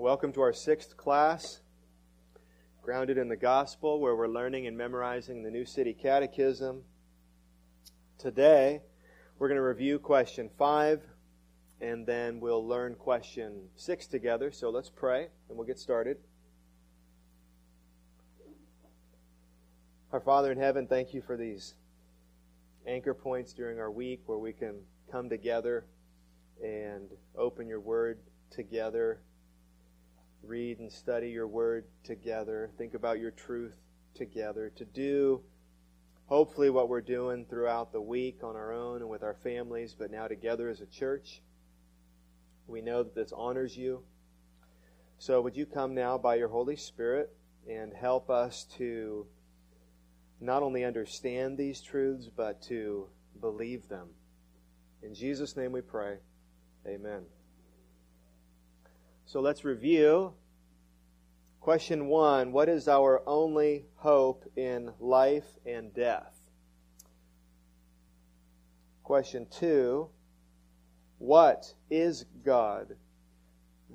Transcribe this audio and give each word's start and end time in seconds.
Welcome 0.00 0.32
to 0.32 0.40
our 0.40 0.54
sixth 0.54 0.96
class, 0.96 1.60
grounded 2.80 3.18
in 3.18 3.28
the 3.28 3.36
gospel, 3.36 4.00
where 4.00 4.16
we're 4.16 4.28
learning 4.28 4.66
and 4.66 4.74
memorizing 4.74 5.42
the 5.42 5.50
New 5.50 5.66
City 5.66 5.92
Catechism. 5.92 6.84
Today, 8.16 8.80
we're 9.38 9.48
going 9.48 9.58
to 9.58 9.62
review 9.62 9.98
question 9.98 10.48
five, 10.56 11.02
and 11.82 12.06
then 12.06 12.40
we'll 12.40 12.66
learn 12.66 12.94
question 12.94 13.68
six 13.76 14.06
together. 14.06 14.50
So 14.50 14.70
let's 14.70 14.88
pray, 14.88 15.28
and 15.50 15.58
we'll 15.58 15.66
get 15.66 15.78
started. 15.78 16.16
Our 20.14 20.20
Father 20.20 20.50
in 20.50 20.56
heaven, 20.56 20.86
thank 20.86 21.12
you 21.12 21.20
for 21.20 21.36
these 21.36 21.74
anchor 22.86 23.12
points 23.12 23.52
during 23.52 23.78
our 23.78 23.90
week 23.90 24.22
where 24.24 24.38
we 24.38 24.54
can 24.54 24.76
come 25.12 25.28
together 25.28 25.84
and 26.64 27.10
open 27.36 27.68
your 27.68 27.80
word 27.80 28.18
together 28.50 29.20
read 30.42 30.78
and 30.78 30.90
study 30.90 31.30
your 31.30 31.46
word 31.46 31.84
together, 32.04 32.70
think 32.78 32.94
about 32.94 33.18
your 33.18 33.30
truth 33.30 33.74
together, 34.14 34.70
to 34.76 34.84
do 34.84 35.42
hopefully 36.26 36.70
what 36.70 36.88
we're 36.88 37.00
doing 37.00 37.44
throughout 37.44 37.92
the 37.92 38.00
week 38.00 38.42
on 38.42 38.56
our 38.56 38.72
own 38.72 39.00
and 39.00 39.10
with 39.10 39.22
our 39.22 39.34
families, 39.34 39.94
but 39.98 40.10
now 40.10 40.28
together 40.28 40.68
as 40.68 40.80
a 40.80 40.86
church. 40.86 41.42
We 42.66 42.80
know 42.80 43.02
that 43.02 43.14
this 43.14 43.32
honors 43.32 43.76
you. 43.76 44.02
So 45.18 45.40
would 45.40 45.56
you 45.56 45.66
come 45.66 45.94
now 45.94 46.16
by 46.16 46.36
your 46.36 46.48
Holy 46.48 46.76
Spirit 46.76 47.30
and 47.68 47.92
help 47.92 48.30
us 48.30 48.64
to 48.78 49.26
not 50.40 50.62
only 50.62 50.84
understand 50.84 51.58
these 51.58 51.82
truths, 51.82 52.28
but 52.34 52.62
to 52.62 53.08
believe 53.40 53.88
them. 53.88 54.08
In 55.02 55.14
Jesus' 55.14 55.56
name 55.56 55.72
we 55.72 55.82
pray. 55.82 56.16
Amen. 56.86 57.24
So 59.26 59.40
let's 59.40 59.64
review. 59.64 60.32
Question 61.60 62.06
one 62.06 62.52
What 62.52 62.68
is 62.70 62.88
our 62.88 63.22
only 63.26 63.84
hope 63.96 64.44
in 64.56 64.92
life 64.98 65.58
and 65.66 65.92
death? 65.92 66.34
Question 69.02 69.46
two 69.50 70.08
What 71.18 71.74
is 71.90 72.24
God? 72.44 72.96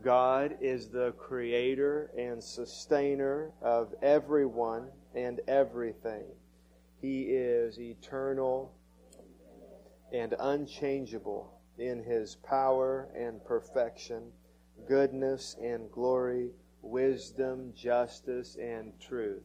God 0.04 0.58
is 0.62 0.90
the 0.90 1.14
creator 1.14 2.12
and 2.16 2.44
sustainer 2.44 3.52
of 3.62 3.96
everyone 4.04 4.90
and 5.16 5.42
everything. 5.48 6.26
He 7.02 7.24
is 7.24 7.80
eternal 7.80 8.76
and 10.14 10.36
unchangeable 10.40 11.60
in 11.80 12.04
his 12.04 12.36
power 12.36 13.10
and 13.18 13.44
perfection 13.44 14.32
goodness 14.88 15.56
and 15.62 15.92
glory, 15.92 16.52
wisdom, 16.86 17.74
justice, 17.76 18.56
and 18.62 18.94
truth. 19.00 19.44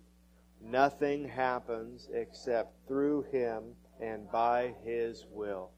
Nothing 0.62 1.26
happens 1.28 2.08
except 2.12 2.86
through 2.86 3.22
him 3.32 3.74
and 4.00 4.30
by 4.30 4.74
his 4.84 5.24
will. 5.30 5.70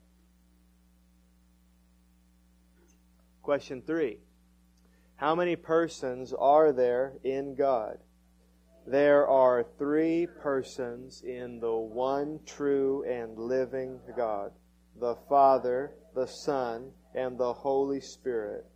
Question 3.43 3.83
three 3.83 4.19
How 5.17 5.35
many 5.35 5.57
persons 5.57 6.33
are 6.33 6.73
there 6.73 7.15
in 7.23 7.55
God? 7.55 7.99
There 8.87 9.29
are 9.29 9.65
three 9.79 10.27
persons 10.27 11.23
in 11.23 11.61
the 11.61 11.75
one 11.77 12.41
true 12.45 13.05
and 13.05 13.39
living 13.39 14.01
God 14.17 14.53
the 14.99 15.17
Father, 15.29 15.95
the 16.15 16.27
Son, 16.27 16.93
and 17.15 17.39
the 17.39 17.53
Holy 17.53 18.01
Spirit 18.01 18.67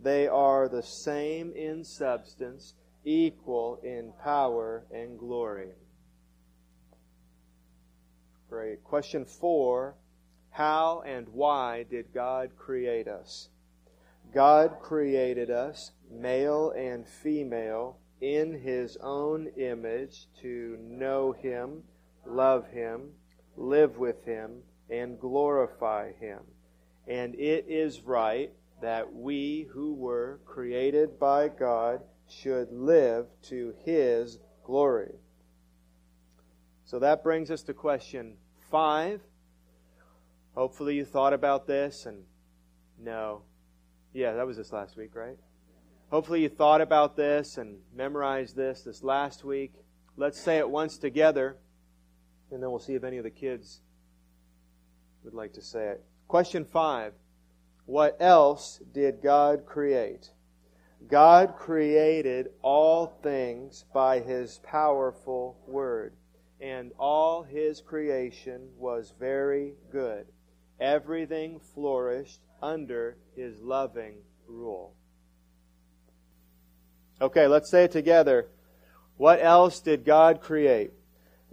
they 0.00 0.28
are 0.28 0.68
the 0.68 0.82
same 0.82 1.52
in 1.52 1.84
substance, 1.84 2.74
equal 3.04 3.80
in 3.82 4.12
power 4.22 4.84
and 4.92 5.18
glory. 5.18 5.72
Great. 8.48 8.82
Question 8.84 9.24
four 9.24 9.96
How 10.50 11.02
and 11.06 11.28
why 11.28 11.84
did 11.90 12.14
God 12.14 12.50
create 12.56 13.08
us? 13.08 13.50
God 14.32 14.78
created 14.80 15.50
us, 15.50 15.92
male 16.10 16.70
and 16.70 17.06
female, 17.06 17.98
in 18.20 18.60
His 18.60 18.96
own 19.00 19.48
image 19.56 20.26
to 20.42 20.76
know 20.80 21.32
Him, 21.32 21.82
love 22.26 22.68
Him, 22.68 23.10
live 23.56 23.98
with 23.98 24.24
Him, 24.24 24.62
and 24.90 25.20
glorify 25.20 26.12
Him. 26.12 26.40
And 27.06 27.34
it 27.34 27.66
is 27.68 28.02
right 28.02 28.52
that 28.80 29.12
we 29.12 29.68
who 29.72 29.94
were 29.94 30.40
created 30.44 31.18
by 31.18 31.48
God 31.48 32.00
should 32.28 32.70
live 32.72 33.26
to 33.42 33.74
His 33.84 34.38
glory. 34.64 35.14
So 36.84 36.98
that 36.98 37.22
brings 37.22 37.50
us 37.50 37.62
to 37.64 37.74
question 37.74 38.36
five. 38.70 39.20
Hopefully 40.54 40.96
you 40.96 41.04
thought 41.04 41.32
about 41.32 41.66
this 41.66 42.06
and 42.06 42.24
no. 42.98 43.42
Yeah, 44.12 44.32
that 44.34 44.46
was 44.46 44.56
this 44.56 44.72
last 44.72 44.96
week, 44.96 45.14
right? 45.14 45.36
Hopefully 46.10 46.42
you 46.42 46.48
thought 46.48 46.80
about 46.80 47.16
this 47.16 47.58
and 47.58 47.78
memorized 47.94 48.56
this 48.56 48.82
this 48.82 49.02
last 49.02 49.44
week. 49.44 49.72
Let's 50.16 50.40
say 50.40 50.58
it 50.58 50.68
once 50.68 50.98
together 50.98 51.58
and 52.50 52.62
then 52.62 52.70
we'll 52.70 52.78
see 52.78 52.94
if 52.94 53.04
any 53.04 53.18
of 53.18 53.24
the 53.24 53.30
kids 53.30 53.80
would 55.24 55.34
like 55.34 55.52
to 55.54 55.62
say 55.62 55.88
it. 55.88 56.04
Question 56.26 56.64
five. 56.64 57.12
What 57.88 58.18
else 58.20 58.82
did 58.92 59.22
God 59.22 59.64
create? 59.64 60.30
God 61.08 61.54
created 61.56 62.48
all 62.60 63.06
things 63.22 63.86
by 63.94 64.20
His 64.20 64.60
powerful 64.62 65.58
Word, 65.66 66.12
and 66.60 66.92
all 66.98 67.44
His 67.44 67.80
creation 67.80 68.68
was 68.76 69.14
very 69.18 69.72
good. 69.90 70.26
Everything 70.78 71.60
flourished 71.60 72.40
under 72.60 73.16
His 73.34 73.62
loving 73.62 74.16
rule. 74.46 74.94
Okay, 77.22 77.46
let's 77.46 77.70
say 77.70 77.84
it 77.84 77.92
together. 77.92 78.48
What 79.16 79.42
else 79.42 79.80
did 79.80 80.04
God 80.04 80.42
create? 80.42 80.90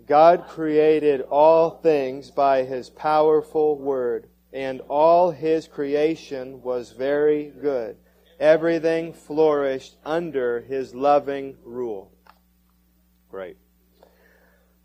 God 0.05 0.49
created 0.49 1.21
all 1.21 1.69
things 1.69 2.29
by 2.29 2.63
His 2.63 2.89
powerful 2.89 3.79
Word 3.79 4.27
and 4.55 4.79
all 4.87 5.31
his 5.31 5.67
creation 5.67 6.61
was 6.61 6.91
very 6.91 7.51
good. 7.61 7.97
Everything 8.39 9.11
flourished 9.11 9.97
under 10.05 10.61
his 10.61 10.95
loving 10.95 11.57
rule. 11.65 12.09
Great. 13.29 13.57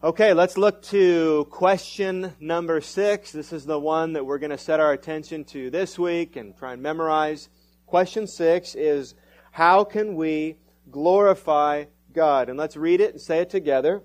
Okay, 0.02 0.32
let's 0.32 0.58
look 0.58 0.82
to 0.82 1.46
question 1.50 2.34
number 2.40 2.80
six. 2.80 3.30
This 3.30 3.52
is 3.52 3.64
the 3.64 3.78
one 3.78 4.14
that 4.14 4.26
we're 4.26 4.38
going 4.38 4.50
to 4.50 4.58
set 4.58 4.80
our 4.80 4.92
attention 4.92 5.44
to 5.44 5.70
this 5.70 5.96
week 5.96 6.34
and 6.34 6.56
try 6.56 6.72
and 6.72 6.82
memorize. 6.82 7.48
Question 7.86 8.26
six 8.26 8.74
is 8.74 9.14
How 9.52 9.84
can 9.84 10.16
we 10.16 10.56
glorify 10.90 11.84
God? 12.12 12.48
And 12.48 12.58
let's 12.58 12.76
read 12.76 13.00
it 13.00 13.12
and 13.12 13.20
say 13.20 13.38
it 13.38 13.50
together. 13.50 14.02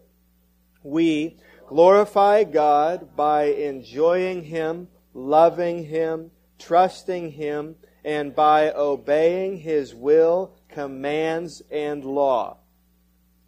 We 0.84 1.38
glorify 1.68 2.44
God 2.44 3.16
by 3.16 3.46
enjoying 3.46 4.44
Him 4.44 4.90
loving 5.16 5.86
Him, 5.86 6.30
trusting 6.60 7.32
Him, 7.32 7.76
and 8.04 8.36
by 8.36 8.72
obeying 8.72 9.58
His 9.58 9.96
will, 9.96 10.54
commands, 10.70 11.64
and 11.72 12.04
law. 12.06 12.58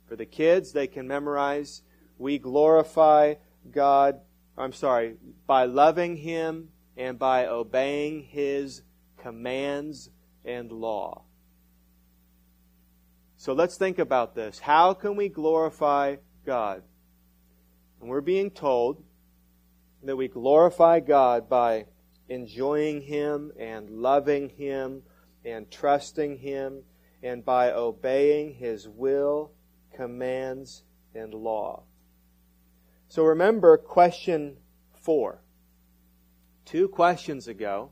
For 0.07 0.15
the 0.15 0.25
kids, 0.25 0.71
they 0.71 0.87
can 0.87 1.07
memorize, 1.07 1.83
we 2.17 2.39
glorify 2.39 3.35
God, 3.69 4.19
I'm 4.57 4.73
sorry, 4.73 5.17
by 5.45 5.65
loving 5.65 6.15
Him 6.15 6.69
and 6.95 7.19
by 7.19 7.45
obeying 7.45 8.23
His 8.23 8.81
commands 9.17 10.09
and 10.45 10.71
law. 10.71 11.23
So 13.35 13.53
let's 13.53 13.77
think 13.77 13.99
about 13.99 14.33
this. 14.33 14.57
How 14.57 14.93
can 14.93 15.15
we 15.15 15.29
glorify 15.29 16.15
God? 16.45 16.81
And 17.99 18.09
we're 18.09 18.21
being 18.21 18.49
told 18.49 19.03
that 20.03 20.15
we 20.15 20.27
glorify 20.27 20.99
God 20.99 21.49
by 21.49 21.85
enjoying 22.29 23.01
Him 23.01 23.51
and 23.59 23.89
loving 23.89 24.49
Him 24.49 25.03
and 25.43 25.69
trusting 25.71 26.37
Him 26.37 26.83
and 27.23 27.43
by 27.43 27.71
obeying 27.71 28.53
His 28.53 28.87
will, 28.87 29.51
commands, 29.95 30.83
and 31.15 31.33
law. 31.33 31.83
So 33.09 33.23
remember 33.23 33.77
question 33.77 34.57
four. 34.93 35.41
Two 36.65 36.89
questions 36.89 37.47
ago, 37.47 37.91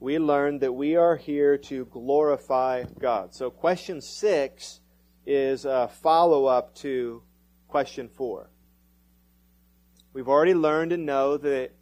we 0.00 0.18
learned 0.18 0.60
that 0.60 0.72
we 0.72 0.96
are 0.96 1.16
here 1.16 1.56
to 1.56 1.86
glorify 1.86 2.84
God. 2.98 3.32
So 3.32 3.48
question 3.48 4.00
six 4.00 4.80
is 5.24 5.64
a 5.64 5.88
follow 5.88 6.46
up 6.46 6.74
to 6.76 7.22
question 7.68 8.08
four. 8.08 8.50
We've 10.14 10.28
already 10.28 10.54
learned 10.54 10.92
and 10.92 11.04
know 11.04 11.36
that 11.36 11.72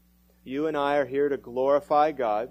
you 0.43 0.67
and 0.67 0.75
I 0.75 0.96
are 0.96 1.05
here 1.05 1.29
to 1.29 1.37
glorify 1.37 2.12
God. 2.12 2.49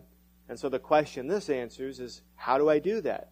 And 0.48 0.58
so 0.58 0.70
the 0.70 0.80
question 0.80 1.28
this 1.28 1.50
answers 1.50 2.00
is 2.00 2.22
how 2.36 2.60
do 2.60 2.70
I 2.70 2.78
do 2.78 3.02
that? 3.02 3.32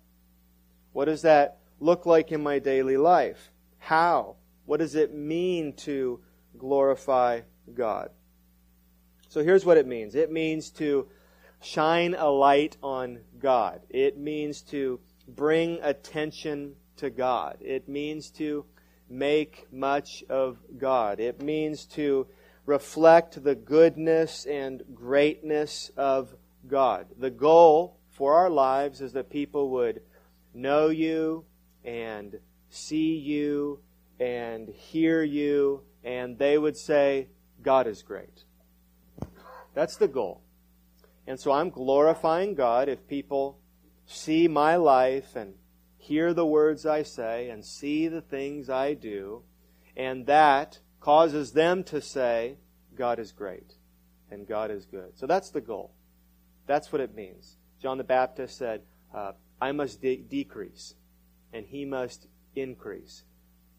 What 0.92 1.06
does 1.06 1.22
that 1.22 1.60
look 1.80 2.08
like 2.08 2.32
in 2.32 2.42
my 2.42 2.58
daily 2.58 2.98
life? 2.98 3.52
How? 3.78 4.36
What 4.66 4.78
does 4.78 4.96
it 4.96 5.14
mean 5.14 5.74
to 5.78 6.22
glorify 6.58 7.42
God? 7.72 8.10
So 9.28 9.44
here's 9.44 9.64
what 9.64 9.78
it 9.78 9.86
means 9.86 10.16
it 10.16 10.32
means 10.32 10.72
to 10.72 11.08
shine 11.62 12.16
a 12.16 12.30
light 12.30 12.78
on 12.82 13.20
God, 13.38 13.82
it 13.90 14.18
means 14.18 14.64
to 14.64 15.00
bring 15.28 15.80
attention 15.84 16.76
to 16.98 17.12
God, 17.12 17.58
it 17.62 17.88
means 17.88 18.32
to 18.32 18.66
make 19.08 19.68
much 19.72 20.24
of 20.30 20.58
God, 20.78 21.20
it 21.20 21.44
means 21.44 21.86
to 21.86 22.28
reflect 22.70 23.44
the 23.44 23.56
goodness 23.56 24.46
and 24.46 24.84
greatness 24.94 25.90
of 25.98 26.36
God. 26.68 27.08
The 27.18 27.32
goal 27.32 27.98
for 28.12 28.36
our 28.36 28.50
lives 28.50 29.02
is 29.02 29.14
that 29.14 29.32
people 29.32 29.72
would 29.72 30.04
know 30.54 30.90
you 30.90 31.46
and 31.84 32.40
see 32.70 33.16
you 33.16 33.80
and 34.20 34.70
hear 34.70 35.24
you, 35.24 35.82
and 36.04 36.38
they 36.38 36.60
would 36.60 36.78
say, 36.78 37.30
God 37.64 37.88
is 37.88 38.04
great. 38.04 38.44
That's 39.74 39.98
the 39.98 40.08
goal. 40.08 40.44
And 41.26 41.40
so 41.40 41.52
I'm 41.52 41.72
glorifying 41.72 42.54
God 42.54 42.88
if 42.88 43.08
people 43.08 43.58
see 44.06 44.48
my 44.48 44.76
life 44.76 45.36
and 45.36 45.56
hear 45.98 46.36
the 46.36 46.46
words 46.46 46.86
I 46.86 47.02
say 47.02 47.50
and 47.50 47.66
see 47.66 48.08
the 48.08 48.22
things 48.22 48.70
I 48.70 48.94
do, 48.94 49.42
and 49.98 50.28
that 50.28 50.80
causes 51.00 51.52
them 51.52 51.84
to 51.86 52.02
say, 52.02 52.58
God 52.96 53.20
is 53.20 53.32
great 53.32 53.76
and 54.32 54.48
God 54.48 54.72
is 54.72 54.86
good. 54.86 55.18
So 55.18 55.26
that's 55.26 55.50
the 55.50 55.62
goal. 55.62 55.94
That's 56.68 56.92
what 56.92 57.02
it 57.02 57.16
means. 57.16 57.58
John 57.82 57.98
the 57.98 58.04
Baptist 58.04 58.58
said, 58.58 58.82
uh, 59.14 59.34
I 59.62 59.72
must 59.72 60.02
de- 60.02 60.18
decrease 60.18 60.96
and 61.54 61.66
he 61.66 61.86
must 61.86 62.28
increase. 62.56 63.24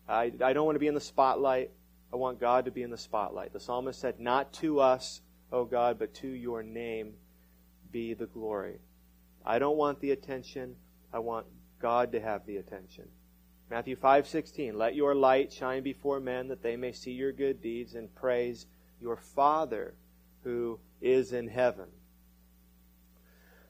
I, 0.09 0.33
I 0.43 0.53
don't 0.53 0.67
want 0.67 0.77
to 0.77 0.81
be 0.81 0.89
in 0.89 0.95
the 0.95 1.01
spotlight. 1.01 1.71
I 2.13 2.17
want 2.17 2.41
God 2.41 2.65
to 2.65 2.71
be 2.71 2.83
in 2.83 2.91
the 2.91 2.99
spotlight. 2.99 3.53
The 3.53 3.61
psalmist 3.61 4.01
said, 4.01 4.19
Not 4.19 4.53
to 4.55 4.81
us, 4.81 5.21
O 5.53 5.65
God, 5.65 5.99
but 5.99 6.15
to 6.15 6.29
your 6.29 6.63
name 6.63 7.15
be 7.93 8.15
the 8.15 8.27
glory. 8.27 8.79
I 9.45 9.59
don't 9.59 9.77
want 9.77 10.01
the 10.01 10.11
attention. 10.11 10.77
I 11.13 11.21
want 11.21 11.47
God 11.81 12.13
to 12.13 12.21
have 12.21 12.47
the 12.47 12.57
attention. 12.57 13.09
Matthew 13.71 13.95
5:16 13.95 14.75
Let 14.75 14.97
your 14.97 15.15
light 15.15 15.53
shine 15.53 15.85
before 15.85 16.19
men 16.19 16.49
that 16.49 16.61
they 16.61 16.77
may 16.77 16.91
see 16.91 17.13
your 17.13 17.31
good 17.31 17.63
deeds 17.63 17.95
and 17.95 18.13
praise 18.17 18.67
your 19.01 19.17
Father 19.17 19.95
who 20.43 20.81
is 21.01 21.33
in 21.33 21.47
heaven. 21.47 21.87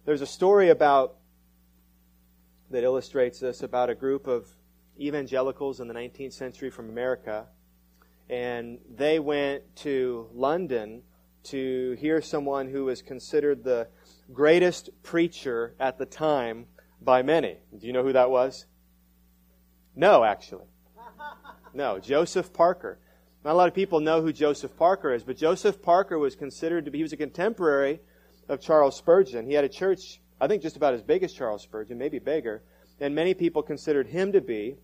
There's 0.07 0.23
a 0.23 0.27
story 0.27 0.71
about 0.71 1.17
that 2.71 2.83
illustrates 2.83 3.41
this 3.41 3.63
about 3.63 3.91
a 3.91 3.95
group 3.95 4.27
of 4.27 4.49
evangelicals 4.99 5.81
in 5.81 5.89
the 5.89 5.95
19th 5.95 6.33
century 6.33 6.71
from 6.71 6.89
America, 6.89 7.49
and 8.31 8.79
they 8.89 9.19
went 9.19 9.77
to 9.77 10.31
London 10.33 11.03
to 11.43 11.93
hear 12.01 12.23
someone 12.23 12.69
who 12.69 12.87
was 12.87 13.03
considered 13.03 13.65
the 13.65 13.89
greatest 14.33 14.89
preacher 15.03 15.75
at 15.79 15.99
the 15.99 16.07
time 16.07 16.69
by 17.03 17.21
many. 17.23 17.59
Do 17.77 17.87
you 17.87 17.93
know 17.93 18.03
who 18.03 18.15
that 18.15 18.31
was? 18.31 18.65
No, 20.01 20.25
actually. 20.25 20.65
No, 21.75 21.99
Joseph 21.99 22.55
Parker. 22.55 22.99
Not 23.45 23.53
a 23.53 23.55
lot 23.55 23.69
of 23.69 23.75
people 23.75 24.01
know 24.01 24.23
who 24.23 24.33
Joseph 24.33 24.75
Parker 24.79 25.13
is, 25.13 25.25
but 25.25 25.37
Joseph 25.37 25.83
Parker 25.83 26.19
was 26.19 26.35
considered 26.35 26.87
to 26.87 26.91
be, 26.91 26.99
he 26.99 27.03
was 27.03 27.13
a 27.13 27.19
contemporary 27.19 28.01
of 28.49 28.63
Charles 28.63 28.97
Spurgeon. 28.97 29.45
He 29.45 29.53
had 29.53 29.65
a 29.65 29.69
church, 29.69 30.19
I 30.41 30.47
think, 30.47 30.63
just 30.63 30.79
about 30.79 30.95
as 30.95 31.03
big 31.03 31.23
as 31.23 31.35
Charles 31.35 31.61
Spurgeon, 31.61 31.99
maybe 31.99 32.19
bigger. 32.19 32.63
And 32.99 33.15
many 33.15 33.35
people 33.35 33.63
considered 33.63 34.07
him 34.07 34.33
to 34.33 34.41
be 34.41 34.77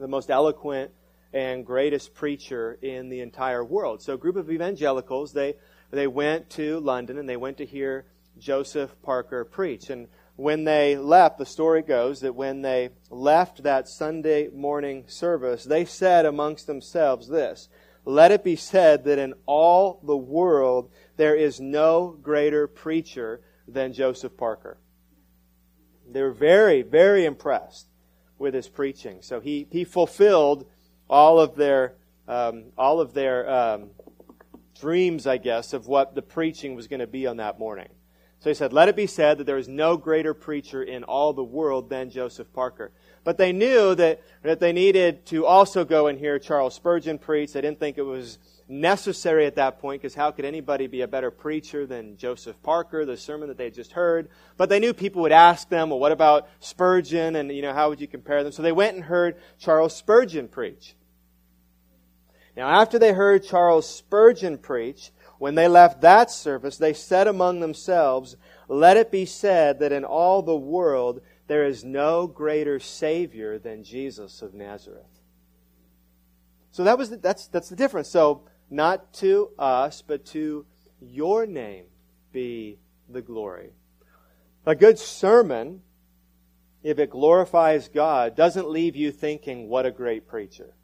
the 0.00 0.08
most 0.08 0.30
eloquent 0.30 0.90
and 1.32 1.64
greatest 1.64 2.12
preacher 2.12 2.76
in 2.82 3.10
the 3.10 3.20
entire 3.20 3.64
world. 3.64 4.02
So 4.02 4.14
a 4.14 4.18
group 4.18 4.34
of 4.34 4.50
evangelicals, 4.50 5.32
they, 5.32 5.54
they 5.92 6.08
went 6.08 6.50
to 6.50 6.80
London 6.80 7.18
and 7.18 7.28
they 7.28 7.36
went 7.36 7.58
to 7.58 7.64
hear 7.64 8.06
Joseph 8.36 9.00
Parker 9.00 9.44
preach. 9.44 9.90
And 9.90 10.08
when 10.36 10.64
they 10.64 10.96
left, 10.96 11.38
the 11.38 11.46
story 11.46 11.82
goes 11.82 12.20
that 12.20 12.34
when 12.34 12.62
they 12.62 12.90
left 13.08 13.62
that 13.62 13.88
Sunday 13.88 14.48
morning 14.48 15.04
service, 15.06 15.64
they 15.64 15.84
said 15.84 16.26
amongst 16.26 16.66
themselves 16.66 17.28
this 17.28 17.68
Let 18.04 18.32
it 18.32 18.42
be 18.42 18.56
said 18.56 19.04
that 19.04 19.18
in 19.18 19.34
all 19.46 20.00
the 20.02 20.16
world 20.16 20.90
there 21.16 21.36
is 21.36 21.60
no 21.60 22.18
greater 22.20 22.66
preacher 22.66 23.42
than 23.68 23.92
Joseph 23.92 24.36
Parker. 24.36 24.78
They 26.10 26.20
were 26.20 26.32
very, 26.32 26.82
very 26.82 27.24
impressed 27.24 27.86
with 28.36 28.54
his 28.54 28.68
preaching. 28.68 29.18
So 29.22 29.40
he, 29.40 29.68
he 29.70 29.84
fulfilled 29.84 30.66
all 31.08 31.40
of 31.40 31.54
their, 31.54 31.94
um, 32.26 32.72
all 32.76 33.00
of 33.00 33.14
their 33.14 33.48
um, 33.48 33.90
dreams, 34.78 35.26
I 35.26 35.38
guess, 35.38 35.72
of 35.72 35.86
what 35.86 36.14
the 36.14 36.22
preaching 36.22 36.74
was 36.74 36.88
going 36.88 37.00
to 37.00 37.06
be 37.06 37.26
on 37.26 37.36
that 37.38 37.58
morning. 37.58 37.88
So 38.44 38.50
he 38.50 38.54
said, 38.54 38.74
Let 38.74 38.90
it 38.90 38.96
be 38.96 39.06
said 39.06 39.38
that 39.38 39.44
there 39.44 39.56
is 39.56 39.68
no 39.68 39.96
greater 39.96 40.34
preacher 40.34 40.82
in 40.82 41.02
all 41.02 41.32
the 41.32 41.42
world 41.42 41.88
than 41.88 42.10
Joseph 42.10 42.52
Parker. 42.52 42.92
But 43.24 43.38
they 43.38 43.52
knew 43.52 43.94
that, 43.94 44.20
that 44.42 44.60
they 44.60 44.70
needed 44.70 45.24
to 45.28 45.46
also 45.46 45.82
go 45.86 46.08
and 46.08 46.18
hear 46.18 46.38
Charles 46.38 46.74
Spurgeon 46.74 47.16
preach. 47.16 47.54
They 47.54 47.62
didn't 47.62 47.80
think 47.80 47.96
it 47.96 48.02
was 48.02 48.38
necessary 48.68 49.46
at 49.46 49.54
that 49.54 49.78
point 49.78 50.02
because 50.02 50.14
how 50.14 50.30
could 50.30 50.44
anybody 50.44 50.88
be 50.88 51.00
a 51.00 51.08
better 51.08 51.30
preacher 51.30 51.86
than 51.86 52.18
Joseph 52.18 52.62
Parker, 52.62 53.06
the 53.06 53.16
sermon 53.16 53.48
that 53.48 53.56
they 53.56 53.64
had 53.64 53.74
just 53.74 53.92
heard? 53.92 54.28
But 54.58 54.68
they 54.68 54.78
knew 54.78 54.92
people 54.92 55.22
would 55.22 55.32
ask 55.32 55.70
them, 55.70 55.88
well, 55.88 55.98
what 55.98 56.12
about 56.12 56.46
Spurgeon? 56.60 57.36
And, 57.36 57.50
you 57.50 57.62
know, 57.62 57.72
how 57.72 57.88
would 57.88 57.98
you 58.02 58.08
compare 58.08 58.42
them? 58.42 58.52
So 58.52 58.60
they 58.60 58.72
went 58.72 58.94
and 58.94 59.04
heard 59.04 59.36
Charles 59.58 59.96
Spurgeon 59.96 60.48
preach. 60.48 60.94
Now, 62.58 62.68
after 62.68 62.98
they 62.98 63.14
heard 63.14 63.42
Charles 63.42 63.88
Spurgeon 63.88 64.58
preach, 64.58 65.12
when 65.38 65.54
they 65.54 65.68
left 65.68 66.00
that 66.00 66.30
service, 66.30 66.76
they 66.76 66.92
said 66.92 67.26
among 67.26 67.60
themselves, 67.60 68.36
Let 68.68 68.96
it 68.96 69.10
be 69.10 69.26
said 69.26 69.78
that 69.80 69.92
in 69.92 70.04
all 70.04 70.42
the 70.42 70.56
world 70.56 71.20
there 71.46 71.66
is 71.66 71.84
no 71.84 72.26
greater 72.26 72.78
Savior 72.80 73.58
than 73.58 73.84
Jesus 73.84 74.42
of 74.42 74.54
Nazareth. 74.54 75.20
So 76.70 76.84
that 76.84 76.98
was 76.98 77.10
the, 77.10 77.16
that's 77.16 77.46
that's 77.48 77.68
the 77.68 77.76
difference. 77.76 78.08
So 78.08 78.42
not 78.70 79.12
to 79.14 79.50
us, 79.58 80.02
but 80.02 80.24
to 80.26 80.66
your 81.00 81.46
name 81.46 81.84
be 82.32 82.78
the 83.08 83.22
glory. 83.22 83.70
A 84.66 84.74
good 84.74 84.98
sermon, 84.98 85.82
if 86.82 86.98
it 86.98 87.10
glorifies 87.10 87.88
God, 87.88 88.34
doesn't 88.34 88.68
leave 88.68 88.96
you 88.96 89.12
thinking, 89.12 89.68
what 89.68 89.86
a 89.86 89.90
great 89.90 90.26
preacher. 90.26 90.74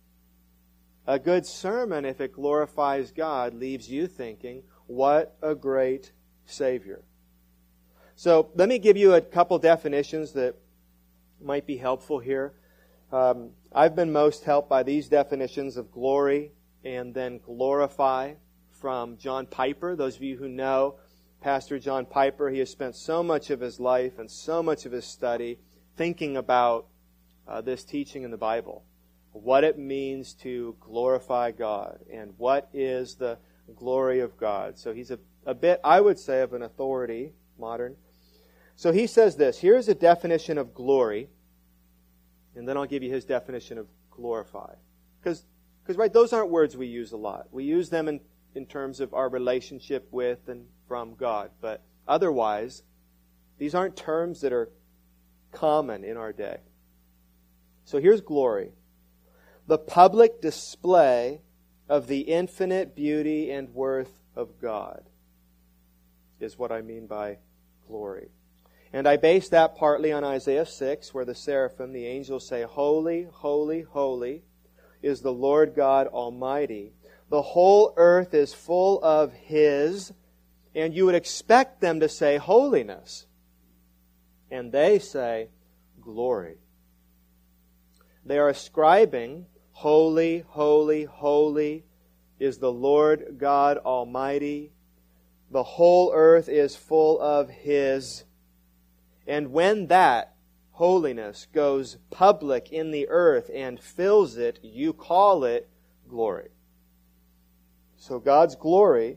A 1.06 1.18
good 1.18 1.46
sermon, 1.46 2.04
if 2.04 2.20
it 2.20 2.32
glorifies 2.32 3.10
God, 3.10 3.54
leaves 3.54 3.90
you 3.90 4.06
thinking, 4.06 4.62
what 4.86 5.36
a 5.42 5.54
great 5.54 6.12
Savior. 6.44 7.02
So 8.16 8.50
let 8.54 8.68
me 8.68 8.78
give 8.78 8.96
you 8.96 9.14
a 9.14 9.20
couple 9.20 9.58
definitions 9.58 10.32
that 10.32 10.56
might 11.40 11.66
be 11.66 11.78
helpful 11.78 12.18
here. 12.18 12.52
Um, 13.12 13.50
I've 13.72 13.96
been 13.96 14.12
most 14.12 14.44
helped 14.44 14.68
by 14.68 14.82
these 14.82 15.08
definitions 15.08 15.76
of 15.76 15.90
glory 15.90 16.52
and 16.84 17.14
then 17.14 17.38
glorify 17.38 18.34
from 18.70 19.16
John 19.16 19.46
Piper. 19.46 19.96
Those 19.96 20.16
of 20.16 20.22
you 20.22 20.36
who 20.36 20.48
know 20.48 20.96
Pastor 21.40 21.78
John 21.78 22.04
Piper, 22.04 22.50
he 22.50 22.58
has 22.58 22.70
spent 22.70 22.94
so 22.94 23.22
much 23.22 23.50
of 23.50 23.60
his 23.60 23.80
life 23.80 24.18
and 24.18 24.30
so 24.30 24.62
much 24.62 24.86
of 24.86 24.92
his 24.92 25.06
study 25.06 25.58
thinking 25.96 26.36
about 26.36 26.86
uh, 27.48 27.60
this 27.60 27.84
teaching 27.84 28.22
in 28.22 28.30
the 28.30 28.36
Bible, 28.36 28.84
what 29.32 29.64
it 29.64 29.78
means 29.78 30.34
to 30.34 30.76
glorify 30.80 31.50
God, 31.52 32.00
and 32.12 32.34
what 32.36 32.68
is 32.72 33.14
the 33.14 33.38
glory 33.76 34.20
of 34.20 34.36
God. 34.36 34.78
So 34.78 34.92
he's 34.92 35.10
a, 35.10 35.18
a 35.46 35.54
bit, 35.54 35.80
I 35.84 36.00
would 36.00 36.18
say, 36.18 36.42
of 36.42 36.52
an 36.52 36.62
authority, 36.62 37.32
modern. 37.58 37.96
So 38.76 38.92
he 38.92 39.06
says 39.06 39.36
this 39.36 39.58
here's 39.58 39.88
a 39.88 39.94
definition 39.94 40.58
of 40.58 40.74
glory, 40.74 41.28
and 42.56 42.68
then 42.68 42.76
I'll 42.76 42.86
give 42.86 43.02
you 43.02 43.12
his 43.12 43.24
definition 43.24 43.78
of 43.78 43.86
glorify. 44.10 44.74
Because 45.22 45.44
right, 45.88 46.12
those 46.12 46.32
aren't 46.32 46.50
words 46.50 46.76
we 46.76 46.86
use 46.86 47.12
a 47.12 47.16
lot. 47.16 47.48
We 47.50 47.64
use 47.64 47.90
them 47.90 48.08
in, 48.08 48.20
in 48.54 48.66
terms 48.66 49.00
of 49.00 49.12
our 49.14 49.28
relationship 49.28 50.08
with 50.10 50.48
and 50.48 50.66
from 50.88 51.14
God. 51.14 51.50
But 51.60 51.82
otherwise, 52.08 52.82
these 53.58 53.74
aren't 53.74 53.96
terms 53.96 54.40
that 54.40 54.52
are 54.52 54.70
common 55.52 56.04
in 56.04 56.16
our 56.16 56.32
day. 56.32 56.58
So 57.84 57.98
here's 57.98 58.20
glory 58.20 58.72
the 59.70 59.78
public 59.78 60.40
display 60.42 61.40
of 61.88 62.08
the 62.08 62.22
infinite 62.22 62.96
beauty 62.96 63.52
and 63.52 63.72
worth 63.72 64.10
of 64.34 64.60
God 64.60 65.04
is 66.40 66.58
what 66.58 66.72
I 66.72 66.82
mean 66.82 67.06
by 67.06 67.38
glory. 67.86 68.30
And 68.92 69.06
I 69.06 69.16
base 69.16 69.48
that 69.50 69.76
partly 69.76 70.10
on 70.10 70.24
Isaiah 70.24 70.66
6, 70.66 71.14
where 71.14 71.24
the 71.24 71.36
seraphim, 71.36 71.92
the 71.92 72.04
angels, 72.04 72.48
say, 72.48 72.62
Holy, 72.62 73.28
holy, 73.30 73.82
holy 73.82 74.42
is 75.02 75.20
the 75.20 75.32
Lord 75.32 75.76
God 75.76 76.08
Almighty. 76.08 76.92
The 77.28 77.40
whole 77.42 77.94
earth 77.96 78.34
is 78.34 78.52
full 78.52 79.00
of 79.04 79.32
His, 79.32 80.12
and 80.74 80.92
you 80.92 81.06
would 81.06 81.14
expect 81.14 81.80
them 81.80 82.00
to 82.00 82.08
say 82.08 82.38
holiness. 82.38 83.24
And 84.50 84.72
they 84.72 84.98
say 84.98 85.50
glory. 86.00 86.56
They 88.24 88.38
are 88.38 88.48
ascribing, 88.48 89.46
Holy, 89.80 90.44
holy, 90.46 91.04
holy 91.04 91.86
is 92.38 92.58
the 92.58 92.70
Lord 92.70 93.36
God 93.38 93.78
Almighty. 93.78 94.72
The 95.50 95.62
whole 95.62 96.12
earth 96.14 96.50
is 96.50 96.76
full 96.76 97.18
of 97.18 97.48
His. 97.48 98.24
And 99.26 99.52
when 99.52 99.86
that 99.86 100.34
holiness 100.72 101.46
goes 101.54 101.96
public 102.10 102.70
in 102.70 102.90
the 102.90 103.08
earth 103.08 103.50
and 103.54 103.80
fills 103.80 104.36
it, 104.36 104.58
you 104.62 104.92
call 104.92 105.44
it 105.44 105.66
glory. 106.06 106.50
So 107.96 108.18
God's 108.18 108.56
glory 108.56 109.16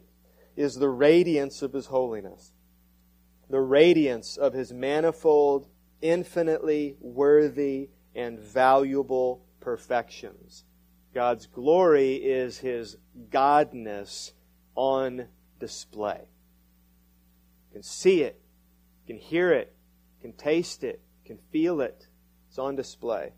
is 0.56 0.76
the 0.76 0.88
radiance 0.88 1.62
of 1.62 1.74
His 1.74 1.88
holiness, 1.88 2.54
the 3.50 3.60
radiance 3.60 4.38
of 4.38 4.54
His 4.54 4.72
manifold, 4.72 5.68
infinitely 6.02 6.96
worthy, 7.02 7.90
and 8.16 8.40
valuable 8.40 9.44
perfections. 9.64 10.66
God's 11.14 11.48
glory 11.48 12.16
is 12.16 12.58
His 12.58 12.98
Godness 13.30 14.34
on 14.76 15.28
display. 15.60 16.28
You 17.70 17.74
can 17.74 17.84
see 17.84 18.22
it, 18.22 18.42
you 19.02 19.16
can 19.16 19.24
hear 19.24 19.54
it, 19.54 19.74
you 20.18 20.30
can 20.30 20.38
taste 20.38 20.84
it, 20.84 21.02
you 21.24 21.36
can 21.36 21.44
feel 21.52 21.80
it. 21.82 22.08
It's 22.50 22.60
on 22.60 22.76
display. 22.76 23.32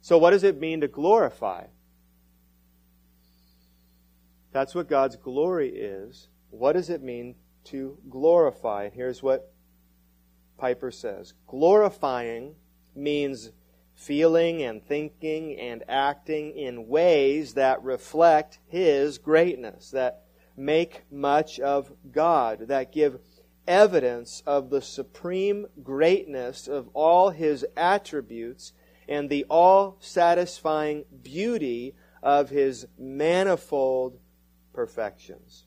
So, 0.00 0.16
what 0.18 0.30
does 0.30 0.44
it 0.44 0.58
mean 0.58 0.80
to 0.80 0.88
glorify? 0.88 1.66
That's 4.52 4.74
what 4.74 4.88
God's 4.88 5.16
glory 5.16 5.68
is. 5.68 6.28
What 6.50 6.72
does 6.72 6.88
it 6.88 7.02
mean 7.02 7.34
to 7.64 7.98
glorify? 8.08 8.84
And 8.84 8.94
here's 8.94 9.22
what 9.22 9.52
Piper 10.56 10.90
says 10.90 11.34
Glorifying 11.46 12.54
means 12.96 13.50
feeling 13.98 14.62
and 14.62 14.82
thinking 14.82 15.58
and 15.58 15.82
acting 15.88 16.56
in 16.56 16.86
ways 16.86 17.54
that 17.54 17.82
reflect 17.82 18.60
His 18.68 19.18
greatness, 19.18 19.90
that 19.90 20.22
make 20.56 21.02
much 21.10 21.58
of 21.58 21.92
God, 22.10 22.68
that 22.68 22.92
give 22.92 23.18
evidence 23.66 24.42
of 24.46 24.70
the 24.70 24.80
supreme 24.80 25.66
greatness 25.82 26.66
of 26.66 26.88
all 26.94 27.30
his 27.30 27.64
attributes 27.76 28.72
and 29.06 29.28
the 29.28 29.44
all 29.50 29.98
satisfying 30.00 31.04
beauty 31.22 31.94
of 32.22 32.48
his 32.48 32.86
manifold 32.98 34.18
perfections. 34.72 35.66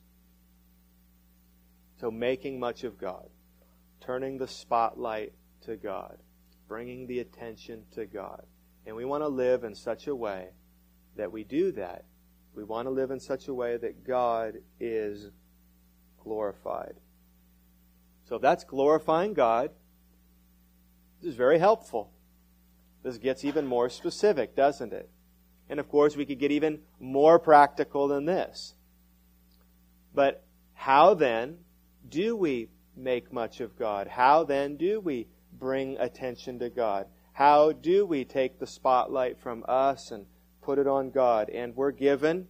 So, 1.99 2.09
making 2.09 2.59
much 2.59 2.83
of 2.83 2.97
God, 2.97 3.29
turning 3.99 4.39
the 4.39 4.47
spotlight 4.47 5.33
to 5.61 5.75
God, 5.77 6.17
bringing 6.71 7.05
the 7.05 7.19
attention 7.19 7.83
to 7.91 8.05
God. 8.05 8.45
And 8.85 8.95
we 8.95 9.03
want 9.03 9.23
to 9.23 9.27
live 9.27 9.65
in 9.65 9.75
such 9.75 10.07
a 10.07 10.15
way 10.15 10.51
that 11.17 11.29
we 11.29 11.43
do 11.43 11.73
that. 11.73 12.05
We 12.55 12.63
want 12.63 12.85
to 12.85 12.91
live 12.91 13.11
in 13.11 13.19
such 13.19 13.49
a 13.49 13.53
way 13.53 13.75
that 13.75 14.07
God 14.07 14.53
is 14.79 15.31
glorified. 16.23 16.93
So 18.29 18.37
that's 18.37 18.63
glorifying 18.63 19.33
God, 19.33 19.71
this 21.19 21.31
is 21.31 21.35
very 21.35 21.59
helpful. 21.59 22.13
This 23.03 23.17
gets 23.17 23.43
even 23.43 23.67
more 23.67 23.89
specific, 23.89 24.55
doesn't 24.55 24.93
it? 24.93 25.09
And 25.67 25.77
of 25.77 25.89
course, 25.89 26.15
we 26.15 26.25
could 26.25 26.39
get 26.39 26.51
even 26.51 26.79
more 27.01 27.37
practical 27.37 28.07
than 28.07 28.23
this. 28.23 28.75
But 30.15 30.45
how 30.73 31.15
then 31.15 31.57
do 32.07 32.37
we 32.37 32.69
make 32.95 33.33
much 33.33 33.59
of 33.59 33.77
God? 33.77 34.07
How 34.07 34.45
then 34.45 34.77
do 34.77 35.01
we 35.01 35.27
bring 35.61 35.95
attention 35.99 36.59
to 36.59 36.69
God? 36.69 37.05
How 37.33 37.71
do 37.71 38.05
we 38.05 38.25
take 38.25 38.59
the 38.59 38.67
spotlight 38.67 39.39
from 39.39 39.63
us 39.67 40.11
and 40.11 40.25
put 40.61 40.79
it 40.79 40.87
on 40.87 41.11
God? 41.11 41.49
And 41.49 41.75
we're 41.75 41.91
given 41.91 42.47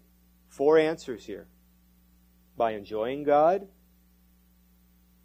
four 0.47 0.79
answers 0.79 1.25
here 1.25 1.47
by 2.57 2.71
enjoying 2.71 3.23
God, 3.23 3.67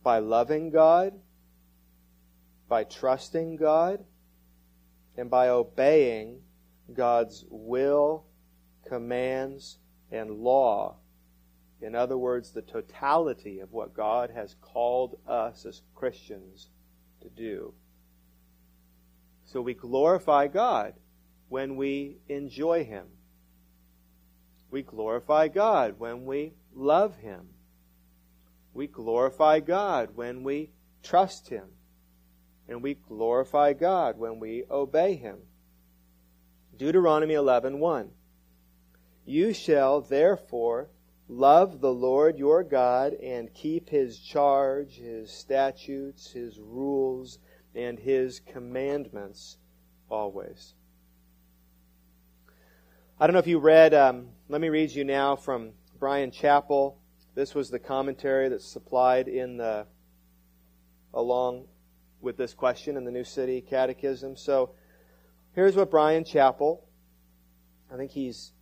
by 0.03 0.19
loving 0.19 0.71
God, 0.71 1.15
by 2.69 2.85
trusting 2.85 3.57
God, 3.57 4.05
and 5.17 5.31
by 5.31 5.49
obeying 5.49 6.41
God's 6.93 7.45
will, 7.49 8.25
commands, 8.89 9.79
and 10.11 10.31
law. 10.31 10.97
In 11.81 11.95
other 11.95 12.19
words, 12.19 12.51
the 12.51 12.63
totality 12.63 13.61
of 13.61 13.73
what 13.73 13.95
God 13.95 14.31
has 14.31 14.57
called 14.61 15.19
us 15.27 15.65
as 15.65 15.83
Christians 15.95 16.69
to 17.27 17.43
do. 17.43 17.75
So 19.45 19.61
we 19.61 19.75
glorify 19.75 20.49
God 20.49 20.95
when 21.49 21.77
we 21.77 22.19
enjoy 22.29 22.85
Him. 22.85 23.07
We 24.71 24.83
glorify 24.83 25.49
God 25.49 25.99
when 25.99 26.27
we 26.27 26.55
love 26.75 27.17
Him. 27.17 27.49
We 28.75 28.87
glorify 28.87 29.61
God 29.61 30.11
when 30.15 30.43
we 30.43 30.71
trust 31.03 31.49
Him. 31.49 31.69
And 32.69 32.83
we 32.83 32.95
glorify 32.95 33.73
God 33.73 34.19
when 34.19 34.41
we 34.41 34.65
obey 34.71 35.15
Him. 35.15 35.39
Deuteronomy 36.77 37.35
11:1 37.35 38.11
You 39.25 39.53
shall 39.55 40.01
therefore 40.01 40.91
love 41.29 41.81
the 41.81 41.93
Lord 41.93 42.39
your 42.39 42.63
God 42.63 43.15
and 43.15 43.53
keep 43.53 43.89
his 43.89 44.19
charge, 44.19 44.97
his 44.97 45.31
statutes, 45.31 46.31
his 46.31 46.59
rules, 46.59 47.39
and 47.75 47.99
his 47.99 48.41
commandments 48.41 49.59
always. 50.09 50.75
I 53.19 53.27
don't 53.27 53.35
know 53.35 53.41
if 53.41 53.47
you 53.47 53.59
read, 53.59 53.95
um, 53.95 54.29
let 54.49 54.61
me 54.61 54.69
read 54.69 54.91
you 54.91 55.05
now 55.05 55.37
from 55.37 55.73
Bryan 55.99 56.31
Chapell 56.31 56.97
this 57.37 57.55
was 57.55 57.69
the 57.69 57.79
commentary 57.79 58.49
that's 58.49 58.65
supplied 58.65 59.29
in 59.29 59.59
the 59.59 59.87
along 61.13 61.67
with 62.23 62.39
this 62.39 62.55
question 62.55 62.97
in 62.97 63.05
the 63.05 63.11
New 63.11 63.25
City 63.25 63.61
Catechism. 63.61 64.37
So 64.37 64.71
here's 65.53 65.77
what 65.77 65.91
Bryan 65.91 66.25
Chapell, 66.25 66.81
I 67.93 67.97
think 67.99 68.11
he's 68.11 68.53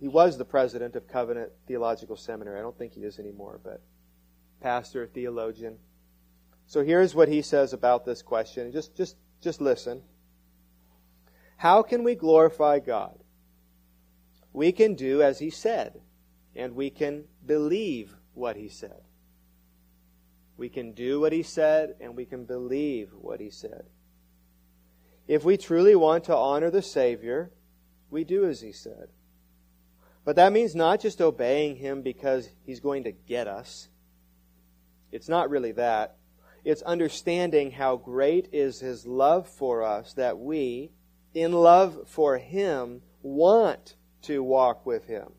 he 0.00 0.08
was 0.08 0.38
the 0.38 0.44
president 0.44 0.96
of 0.96 1.06
Covenant 1.06 1.52
Theological 1.68 2.16
Seminary. 2.16 2.58
I 2.58 2.62
don't 2.62 2.76
think 2.76 2.94
he 2.94 3.02
is 3.02 3.18
anymore, 3.18 3.60
but 3.62 3.82
pastor, 4.60 5.06
theologian. 5.06 5.76
So 6.66 6.82
here's 6.82 7.14
what 7.14 7.28
he 7.28 7.42
says 7.42 7.72
about 7.72 8.04
this 8.04 8.22
question. 8.22 8.72
Just 8.72 8.96
just 8.96 9.16
just 9.40 9.60
listen. 9.60 10.02
How 11.56 11.82
can 11.82 12.02
we 12.02 12.14
glorify 12.14 12.78
God? 12.78 13.18
We 14.52 14.72
can 14.72 14.94
do 14.94 15.22
as 15.22 15.38
he 15.38 15.50
said 15.50 16.00
and 16.56 16.74
we 16.74 16.90
can 16.90 17.24
believe 17.44 18.16
what 18.34 18.56
he 18.56 18.68
said. 18.68 19.02
We 20.56 20.68
can 20.68 20.92
do 20.92 21.20
what 21.20 21.32
he 21.32 21.42
said, 21.42 21.94
and 22.00 22.14
we 22.14 22.26
can 22.26 22.44
believe 22.44 23.12
what 23.14 23.40
he 23.40 23.48
said. 23.48 23.84
If 25.26 25.42
we 25.42 25.56
truly 25.56 25.96
want 25.96 26.24
to 26.24 26.36
honor 26.36 26.70
the 26.70 26.82
Savior, 26.82 27.50
we 28.10 28.24
do 28.24 28.44
as 28.44 28.60
he 28.60 28.72
said. 28.72 29.08
But 30.24 30.36
that 30.36 30.52
means 30.52 30.74
not 30.74 31.00
just 31.00 31.20
obeying 31.20 31.76
him 31.76 32.02
because 32.02 32.48
he's 32.64 32.80
going 32.80 33.04
to 33.04 33.12
get 33.12 33.46
us. 33.46 33.88
It's 35.12 35.28
not 35.28 35.50
really 35.50 35.72
that. 35.72 36.16
It's 36.64 36.82
understanding 36.82 37.72
how 37.72 37.96
great 37.96 38.48
is 38.52 38.80
his 38.80 39.06
love 39.06 39.48
for 39.48 39.82
us 39.82 40.12
that 40.14 40.38
we, 40.38 40.92
in 41.32 41.52
love 41.52 42.06
for 42.06 42.38
him, 42.38 43.02
want 43.22 43.96
to 44.22 44.42
walk 44.42 44.84
with 44.84 45.06
him. 45.06 45.32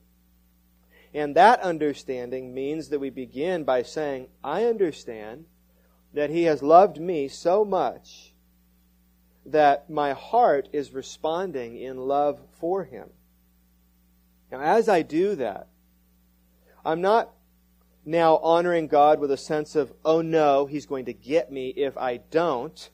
And 1.14 1.36
that 1.36 1.62
understanding 1.62 2.54
means 2.54 2.90
that 2.90 3.00
we 3.00 3.10
begin 3.10 3.64
by 3.64 3.84
saying, 3.84 4.28
I 4.44 4.66
understand 4.66 5.46
that 6.14 6.30
He 6.30 6.44
has 6.44 6.64
loved 6.64 7.00
me 7.00 7.28
so 7.28 7.66
much 7.66 8.34
that 9.46 9.90
my 9.90 10.14
heart 10.14 10.70
is 10.72 10.94
responding 10.94 11.78
in 11.78 11.98
love 11.98 12.40
for 12.60 12.86
Him. 12.86 13.10
Now, 14.52 14.60
as 14.60 14.90
I 14.90 15.02
do 15.02 15.36
that, 15.36 15.70
I'm 16.84 17.02
not 17.02 17.32
now 18.04 18.38
honoring 18.38 18.88
God 18.88 19.20
with 19.20 19.32
a 19.32 19.38
sense 19.38 19.76
of, 19.76 19.94
oh 20.04 20.22
no, 20.22 20.66
He's 20.66 20.86
going 20.86 21.06
to 21.06 21.14
get 21.14 21.52
me 21.52 21.70
if 21.70 21.98
I 21.98 22.18
don't. 22.18 22.90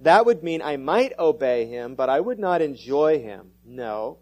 That 0.00 0.26
would 0.26 0.42
mean 0.42 0.62
I 0.62 0.76
might 0.76 1.18
obey 1.18 1.66
Him, 1.66 1.94
but 1.94 2.08
I 2.08 2.20
would 2.20 2.38
not 2.38 2.60
enjoy 2.60 3.20
Him. 3.20 3.52
No. 3.64 4.18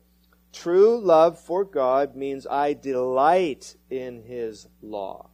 True 0.52 1.00
love 1.00 1.38
for 1.38 1.64
God 1.64 2.14
means 2.14 2.46
I 2.46 2.74
delight 2.74 3.76
in 3.90 4.22
His 4.22 4.68
law. 4.82 5.30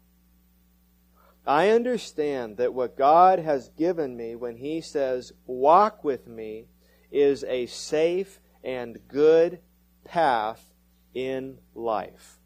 I 1.47 1.71
understand 1.71 2.59
that 2.59 2.75
what 2.75 2.97
God 2.97 3.39
has 3.39 3.71
given 3.71 4.17
me 4.17 4.37
when 4.37 4.57
He 4.57 4.81
says, 4.81 5.33
walk 5.47 6.05
with 6.05 6.27
me, 6.27 6.67
is 7.11 7.43
a 7.45 7.67
safe 7.67 8.41
and 8.63 9.01
good 9.09 9.59
path 10.05 10.70
in 11.15 11.59
life. 11.75 12.39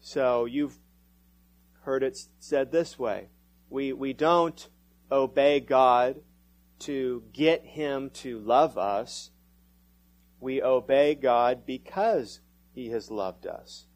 So 0.00 0.44
you've 0.44 0.78
heard 1.82 2.02
it 2.02 2.18
said 2.38 2.72
this 2.72 2.98
way. 2.98 3.28
We, 3.68 3.92
we 3.92 4.12
don't 4.12 4.68
obey 5.10 5.60
God 5.60 6.16
to 6.80 7.22
get 7.32 7.64
Him 7.64 8.10
to 8.10 8.38
love 8.38 8.76
us. 8.78 9.30
We 10.40 10.62
obey 10.62 11.14
God 11.14 11.66
because 11.66 12.40
He 12.74 12.88
has 12.90 13.10
loved 13.10 13.46
us. 13.46 13.86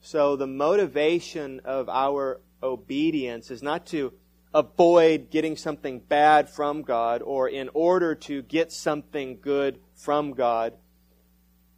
So 0.00 0.36
the 0.36 0.46
motivation 0.46 1.60
of 1.64 1.88
our 1.88 2.40
obedience 2.62 3.50
is 3.50 3.62
not 3.62 3.86
to 3.86 4.12
avoid 4.52 5.30
getting 5.30 5.56
something 5.56 6.00
bad 6.00 6.48
from 6.48 6.82
God 6.82 7.22
or 7.22 7.48
in 7.48 7.70
order 7.72 8.14
to 8.14 8.42
get 8.42 8.72
something 8.72 9.38
good 9.40 9.80
from 9.94 10.32
God. 10.32 10.74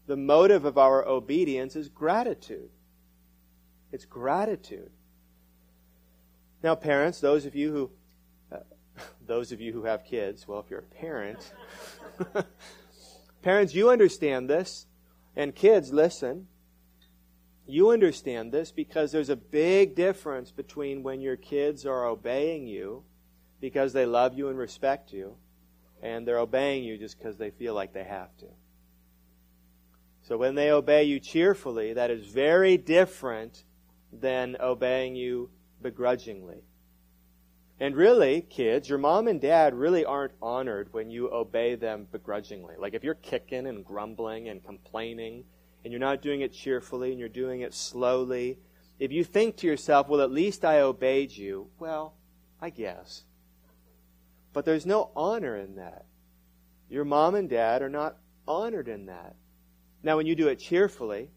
The 0.06 0.16
motive 0.16 0.64
of 0.64 0.78
our 0.78 1.06
obedience 1.06 1.76
is 1.76 1.88
gratitude. 1.88 2.70
It's 3.92 4.04
gratitude. 4.04 4.90
Now, 6.62 6.74
parents, 6.74 7.20
those 7.20 7.44
of 7.44 7.54
you 7.54 7.72
who 7.72 7.90
uh, 8.50 8.60
those 9.26 9.52
of 9.52 9.60
you 9.60 9.72
who 9.72 9.84
have 9.84 10.04
kids, 10.04 10.46
well, 10.46 10.60
if 10.60 10.70
you're 10.70 10.80
a 10.80 10.82
parent, 10.82 11.52
parents, 13.42 13.74
you 13.74 13.90
understand 13.90 14.48
this, 14.48 14.86
and 15.36 15.54
kids, 15.54 15.92
listen. 15.92 16.48
You 17.64 17.90
understand 17.90 18.52
this 18.52 18.72
because 18.72 19.12
there's 19.12 19.28
a 19.28 19.36
big 19.36 19.94
difference 19.94 20.50
between 20.50 21.04
when 21.04 21.20
your 21.20 21.36
kids 21.36 21.86
are 21.86 22.06
obeying 22.06 22.66
you 22.66 23.04
because 23.60 23.92
they 23.92 24.04
love 24.04 24.36
you 24.36 24.48
and 24.48 24.58
respect 24.58 25.12
you, 25.12 25.36
and 26.02 26.26
they're 26.26 26.40
obeying 26.40 26.82
you 26.82 26.98
just 26.98 27.16
because 27.16 27.38
they 27.38 27.50
feel 27.50 27.72
like 27.72 27.92
they 27.92 28.02
have 28.02 28.36
to. 28.38 28.46
So 30.32 30.38
when 30.38 30.54
they 30.54 30.70
obey 30.70 31.04
you 31.04 31.20
cheerfully, 31.20 31.92
that 31.92 32.10
is 32.10 32.24
very 32.24 32.78
different 32.78 33.64
than 34.10 34.56
obeying 34.58 35.14
you 35.14 35.50
begrudgingly. 35.82 36.62
And 37.78 37.94
really, 37.94 38.40
kids, 38.40 38.88
your 38.88 38.96
mom 38.96 39.28
and 39.28 39.38
dad 39.38 39.74
really 39.74 40.06
aren't 40.06 40.32
honored 40.40 40.90
when 40.94 41.10
you 41.10 41.30
obey 41.30 41.74
them 41.74 42.06
begrudgingly. 42.10 42.76
Like 42.78 42.94
if 42.94 43.04
you're 43.04 43.12
kicking 43.12 43.66
and 43.66 43.84
grumbling 43.84 44.48
and 44.48 44.64
complaining 44.64 45.44
and 45.84 45.92
you're 45.92 46.00
not 46.00 46.22
doing 46.22 46.40
it 46.40 46.54
cheerfully 46.54 47.10
and 47.10 47.20
you're 47.20 47.28
doing 47.28 47.60
it 47.60 47.74
slowly, 47.74 48.58
if 48.98 49.12
you 49.12 49.24
think 49.24 49.58
to 49.58 49.66
yourself, 49.66 50.08
well, 50.08 50.22
at 50.22 50.30
least 50.30 50.64
I 50.64 50.80
obeyed 50.80 51.32
you, 51.32 51.68
well, 51.78 52.14
I 52.58 52.70
guess. 52.70 53.24
But 54.54 54.64
there's 54.64 54.86
no 54.86 55.10
honor 55.14 55.58
in 55.58 55.76
that. 55.76 56.06
Your 56.88 57.04
mom 57.04 57.34
and 57.34 57.50
dad 57.50 57.82
are 57.82 57.90
not 57.90 58.16
honored 58.48 58.88
in 58.88 59.04
that. 59.04 59.36
Now, 60.02 60.16
when 60.16 60.26
you 60.26 60.34
do 60.34 60.48
it 60.48 60.56
cheerfully, 60.56 61.30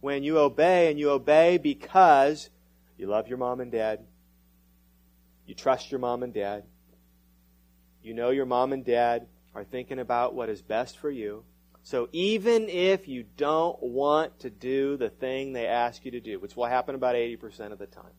when 0.00 0.22
you 0.22 0.38
obey 0.38 0.90
and 0.90 0.98
you 0.98 1.10
obey 1.10 1.58
because 1.58 2.50
you 2.96 3.06
love 3.06 3.28
your 3.28 3.38
mom 3.38 3.60
and 3.60 3.72
dad, 3.72 4.00
you 5.46 5.54
trust 5.54 5.90
your 5.90 6.00
mom 6.00 6.22
and 6.22 6.32
dad, 6.32 6.64
you 8.02 8.14
know 8.14 8.30
your 8.30 8.46
mom 8.46 8.72
and 8.72 8.84
dad 8.84 9.26
are 9.54 9.64
thinking 9.64 9.98
about 9.98 10.34
what 10.34 10.48
is 10.48 10.62
best 10.62 10.98
for 10.98 11.10
you. 11.10 11.44
So 11.84 12.08
even 12.12 12.68
if 12.68 13.08
you 13.08 13.24
don't 13.36 13.80
want 13.82 14.40
to 14.40 14.50
do 14.50 14.96
the 14.96 15.10
thing 15.10 15.52
they 15.52 15.66
ask 15.66 16.04
you 16.04 16.12
to 16.12 16.20
do, 16.20 16.38
which 16.38 16.56
will 16.56 16.66
happen 16.66 16.94
about 16.94 17.16
80% 17.16 17.72
of 17.72 17.78
the 17.78 17.86
time, 17.86 18.12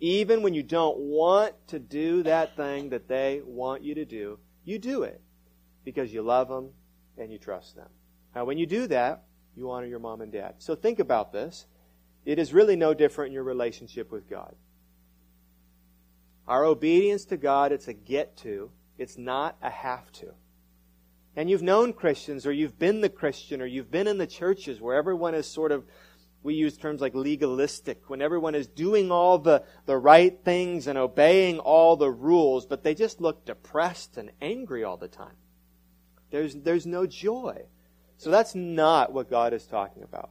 even 0.00 0.42
when 0.42 0.54
you 0.54 0.62
don't 0.62 0.96
want 0.98 1.54
to 1.68 1.78
do 1.80 2.22
that 2.22 2.56
thing 2.56 2.90
that 2.90 3.08
they 3.08 3.40
want 3.44 3.82
you 3.82 3.96
to 3.96 4.04
do, 4.04 4.38
you 4.64 4.78
do 4.78 5.02
it 5.02 5.20
because 5.84 6.12
you 6.12 6.22
love 6.22 6.48
them 6.48 6.70
and 7.16 7.32
you 7.32 7.38
trust 7.38 7.74
them. 7.74 7.88
Now, 8.34 8.44
when 8.44 8.58
you 8.58 8.66
do 8.66 8.86
that, 8.88 9.24
you 9.56 9.70
honor 9.70 9.86
your 9.86 9.98
mom 9.98 10.20
and 10.20 10.30
dad. 10.30 10.54
So 10.58 10.74
think 10.74 10.98
about 10.98 11.32
this. 11.32 11.66
It 12.24 12.38
is 12.38 12.52
really 12.52 12.76
no 12.76 12.94
different 12.94 13.28
in 13.28 13.34
your 13.34 13.42
relationship 13.42 14.12
with 14.12 14.28
God. 14.28 14.54
Our 16.46 16.64
obedience 16.64 17.24
to 17.26 17.36
God, 17.36 17.72
it's 17.72 17.88
a 17.88 17.92
get 17.92 18.36
to, 18.38 18.70
it's 18.96 19.18
not 19.18 19.56
a 19.62 19.70
have 19.70 20.10
to. 20.12 20.32
And 21.36 21.48
you've 21.48 21.62
known 21.62 21.92
Christians, 21.92 22.46
or 22.46 22.52
you've 22.52 22.78
been 22.78 23.00
the 23.00 23.08
Christian, 23.08 23.60
or 23.60 23.66
you've 23.66 23.90
been 23.90 24.06
in 24.06 24.18
the 24.18 24.26
churches 24.26 24.80
where 24.80 24.96
everyone 24.96 25.34
is 25.34 25.46
sort 25.46 25.72
of, 25.72 25.84
we 26.42 26.54
use 26.54 26.76
terms 26.76 27.00
like 27.00 27.14
legalistic, 27.14 28.08
when 28.08 28.22
everyone 28.22 28.54
is 28.54 28.66
doing 28.66 29.12
all 29.12 29.38
the, 29.38 29.62
the 29.86 29.96
right 29.96 30.42
things 30.44 30.86
and 30.86 30.98
obeying 30.98 31.58
all 31.58 31.96
the 31.96 32.10
rules, 32.10 32.66
but 32.66 32.82
they 32.82 32.94
just 32.94 33.20
look 33.20 33.44
depressed 33.44 34.16
and 34.16 34.30
angry 34.40 34.84
all 34.84 34.96
the 34.96 35.08
time. 35.08 35.36
There's, 36.30 36.54
there's 36.54 36.86
no 36.86 37.06
joy. 37.06 37.66
So 38.18 38.32
that's 38.32 38.56
not 38.56 39.12
what 39.12 39.30
God 39.30 39.52
is 39.52 39.64
talking 39.64 40.02
about. 40.02 40.30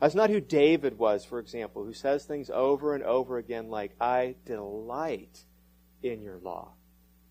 That's 0.00 0.14
not 0.14 0.30
who 0.30 0.40
David 0.40 0.96
was, 0.96 1.24
for 1.24 1.40
example, 1.40 1.84
who 1.84 1.92
says 1.92 2.24
things 2.24 2.50
over 2.50 2.94
and 2.94 3.02
over 3.02 3.36
again 3.36 3.68
like, 3.68 3.96
I 4.00 4.36
delight 4.44 5.44
in 6.02 6.22
your 6.22 6.38
law. 6.38 6.74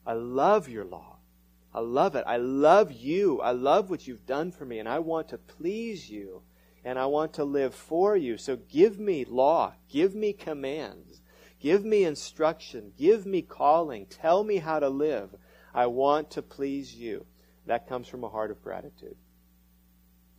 I 0.05 0.13
love 0.13 0.67
your 0.67 0.83
law. 0.83 1.19
I 1.73 1.79
love 1.79 2.15
it. 2.15 2.25
I 2.27 2.37
love 2.37 2.91
you. 2.91 3.39
I 3.39 3.51
love 3.51 3.89
what 3.89 4.05
you've 4.05 4.25
done 4.25 4.51
for 4.51 4.65
me, 4.65 4.79
and 4.79 4.89
I 4.89 4.99
want 4.99 5.29
to 5.29 5.37
please 5.37 6.09
you, 6.09 6.41
and 6.83 6.99
I 6.99 7.05
want 7.05 7.33
to 7.33 7.45
live 7.45 7.73
for 7.73 8.17
you. 8.17 8.37
So 8.37 8.57
give 8.57 8.99
me 8.99 9.23
law. 9.23 9.73
Give 9.89 10.13
me 10.13 10.33
commands. 10.33 11.21
Give 11.59 11.85
me 11.85 12.03
instruction. 12.03 12.91
Give 12.97 13.25
me 13.25 13.41
calling. 13.41 14.07
Tell 14.07 14.43
me 14.43 14.57
how 14.57 14.79
to 14.79 14.89
live. 14.89 15.35
I 15.73 15.87
want 15.87 16.31
to 16.31 16.41
please 16.41 16.95
you. 16.95 17.25
That 17.65 17.87
comes 17.87 18.07
from 18.07 18.25
a 18.25 18.29
heart 18.29 18.51
of 18.51 18.61
gratitude 18.61 19.15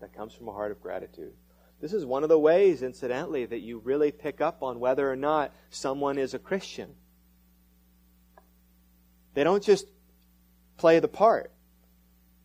that 0.00 0.14
comes 0.14 0.35
from 0.35 0.48
a 0.48 0.52
heart 0.52 0.72
of 0.72 0.80
gratitude. 0.80 1.32
This 1.80 1.92
is 1.92 2.06
one 2.06 2.22
of 2.22 2.28
the 2.28 2.38
ways, 2.38 2.82
incidentally, 2.82 3.44
that 3.44 3.61
you 3.61 3.78
really 3.78 4.11
pick 4.11 4.40
up 4.40 4.62
on 4.62 4.80
whether 4.80 5.11
or 5.11 5.16
not 5.16 5.52
someone 5.70 6.18
is 6.18 6.32
a 6.32 6.38
Christian. 6.38 6.94
They 9.35 9.44
don't 9.44 9.62
just 9.62 9.87
play 10.78 11.00
the 11.00 11.09
part, 11.09 11.52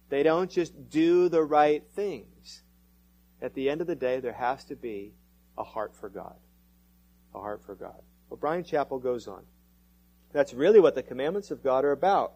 they 0.10 0.24
don't 0.24 0.52
just 0.52 0.90
do 0.90 1.30
the 1.30 1.44
right 1.44 1.84
things. 1.96 2.64
At 3.42 3.56
the 3.56 3.70
end 3.70 3.82
of 3.82 3.88
the 3.88 3.96
day, 3.96 4.20
there 4.20 4.34
has 4.34 4.64
to 4.66 4.76
be 4.76 5.14
a 5.58 5.64
heart 5.64 5.96
for 5.96 6.10
God. 6.10 6.36
A 7.34 7.40
heart 7.40 7.64
for 7.66 7.74
God. 7.74 8.02
Well, 8.30 8.38
Bryan 8.38 8.64
Chapell 8.64 9.02
goes 9.02 9.28
on. 9.28 9.44
That's 10.32 10.54
really 10.54 10.80
what 10.80 10.96
the 10.96 11.04
commandments 11.04 11.50
of 11.50 11.64
God 11.64 11.84
are 11.84 11.92
about. 11.92 12.34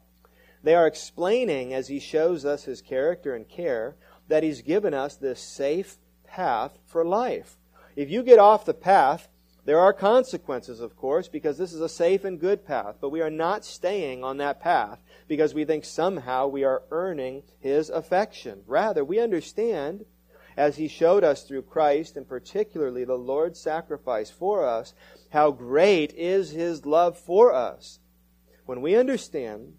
They 0.63 0.73
are 0.73 0.87
explaining, 0.87 1.73
as 1.73 1.87
he 1.87 1.99
shows 1.99 2.43
us 2.43 2.63
his 2.63 2.81
character 2.81 3.35
and 3.35 3.47
care, 3.47 3.97
that 4.27 4.43
He's 4.43 4.61
given 4.61 4.93
us 4.93 5.15
this 5.15 5.39
safe 5.39 5.97
path 6.25 6.77
for 6.85 7.05
life. 7.05 7.57
If 7.95 8.09
you 8.09 8.23
get 8.23 8.39
off 8.39 8.65
the 8.65 8.73
path, 8.73 9.27
there 9.65 9.79
are 9.79 9.93
consequences, 9.93 10.79
of 10.79 10.95
course, 10.95 11.27
because 11.27 11.57
this 11.57 11.73
is 11.73 11.81
a 11.81 11.89
safe 11.89 12.23
and 12.23 12.39
good 12.39 12.65
path, 12.65 12.97
but 13.01 13.09
we 13.09 13.21
are 13.21 13.31
not 13.31 13.65
staying 13.65 14.23
on 14.23 14.37
that 14.37 14.61
path 14.61 14.99
because 15.27 15.55
we 15.55 15.65
think 15.65 15.85
somehow 15.85 16.47
we 16.47 16.63
are 16.63 16.83
earning 16.91 17.41
His 17.59 17.89
affection. 17.89 18.61
Rather, 18.67 19.03
we 19.03 19.19
understand, 19.19 20.05
as 20.55 20.75
He 20.77 20.87
showed 20.87 21.23
us 21.23 21.43
through 21.43 21.63
Christ, 21.63 22.15
and 22.15 22.27
particularly 22.27 23.05
the 23.05 23.15
Lord's 23.15 23.59
sacrifice 23.59 24.29
for 24.29 24.67
us, 24.67 24.93
how 25.31 25.49
great 25.49 26.13
is 26.13 26.51
His 26.51 26.85
love 26.85 27.17
for 27.17 27.51
us. 27.51 27.99
When 28.65 28.81
we 28.81 28.95
understand 28.95 29.73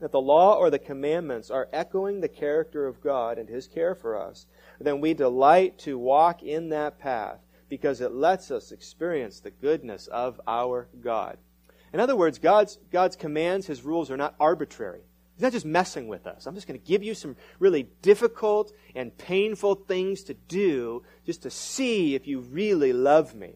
that 0.00 0.12
the 0.12 0.20
law 0.20 0.56
or 0.56 0.70
the 0.70 0.78
commandments 0.78 1.50
are 1.50 1.68
echoing 1.72 2.20
the 2.20 2.28
character 2.28 2.86
of 2.86 3.02
God 3.02 3.38
and 3.38 3.48
His 3.48 3.66
care 3.66 3.94
for 3.94 4.16
us, 4.16 4.46
then 4.80 5.00
we 5.00 5.14
delight 5.14 5.78
to 5.80 5.98
walk 5.98 6.42
in 6.42 6.68
that 6.68 6.98
path 6.98 7.38
because 7.68 8.00
it 8.00 8.12
lets 8.12 8.50
us 8.50 8.72
experience 8.72 9.40
the 9.40 9.50
goodness 9.50 10.06
of 10.06 10.40
our 10.46 10.88
God. 11.00 11.38
In 11.92 12.00
other 12.00 12.16
words, 12.16 12.38
God's, 12.38 12.78
God's 12.90 13.16
commands, 13.16 13.66
His 13.66 13.82
rules 13.82 14.10
are 14.10 14.16
not 14.16 14.34
arbitrary. 14.38 15.02
He's 15.34 15.42
not 15.42 15.52
just 15.52 15.66
messing 15.66 16.08
with 16.08 16.26
us. 16.26 16.46
I'm 16.46 16.54
just 16.54 16.66
going 16.66 16.80
to 16.80 16.86
give 16.86 17.02
you 17.02 17.14
some 17.14 17.36
really 17.58 17.88
difficult 18.02 18.72
and 18.94 19.16
painful 19.16 19.76
things 19.76 20.24
to 20.24 20.34
do 20.34 21.04
just 21.24 21.42
to 21.42 21.50
see 21.50 22.14
if 22.14 22.26
you 22.26 22.40
really 22.40 22.92
love 22.92 23.34
me. 23.34 23.54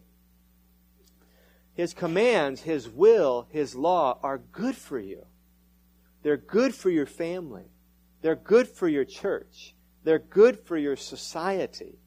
His 1.75 1.95
commands, 1.95 2.63
His 2.63 2.89
will, 2.89 3.49
His 3.51 3.75
law 3.75 4.19
are 4.23 4.39
good 4.39 4.77
for 4.77 4.99
you. 4.99 5.27
They're 6.23 6.37
good 6.37 6.75
for 6.75 6.91
your 6.91 7.07
family. 7.07 7.65
They're 8.23 8.37
good 8.37 8.69
for 8.69 8.89
your 8.89 9.05
church. 9.05 9.75
They're 10.05 10.19
good 10.19 10.61
for 10.61 10.77
your 10.77 10.97
society. 10.97 11.99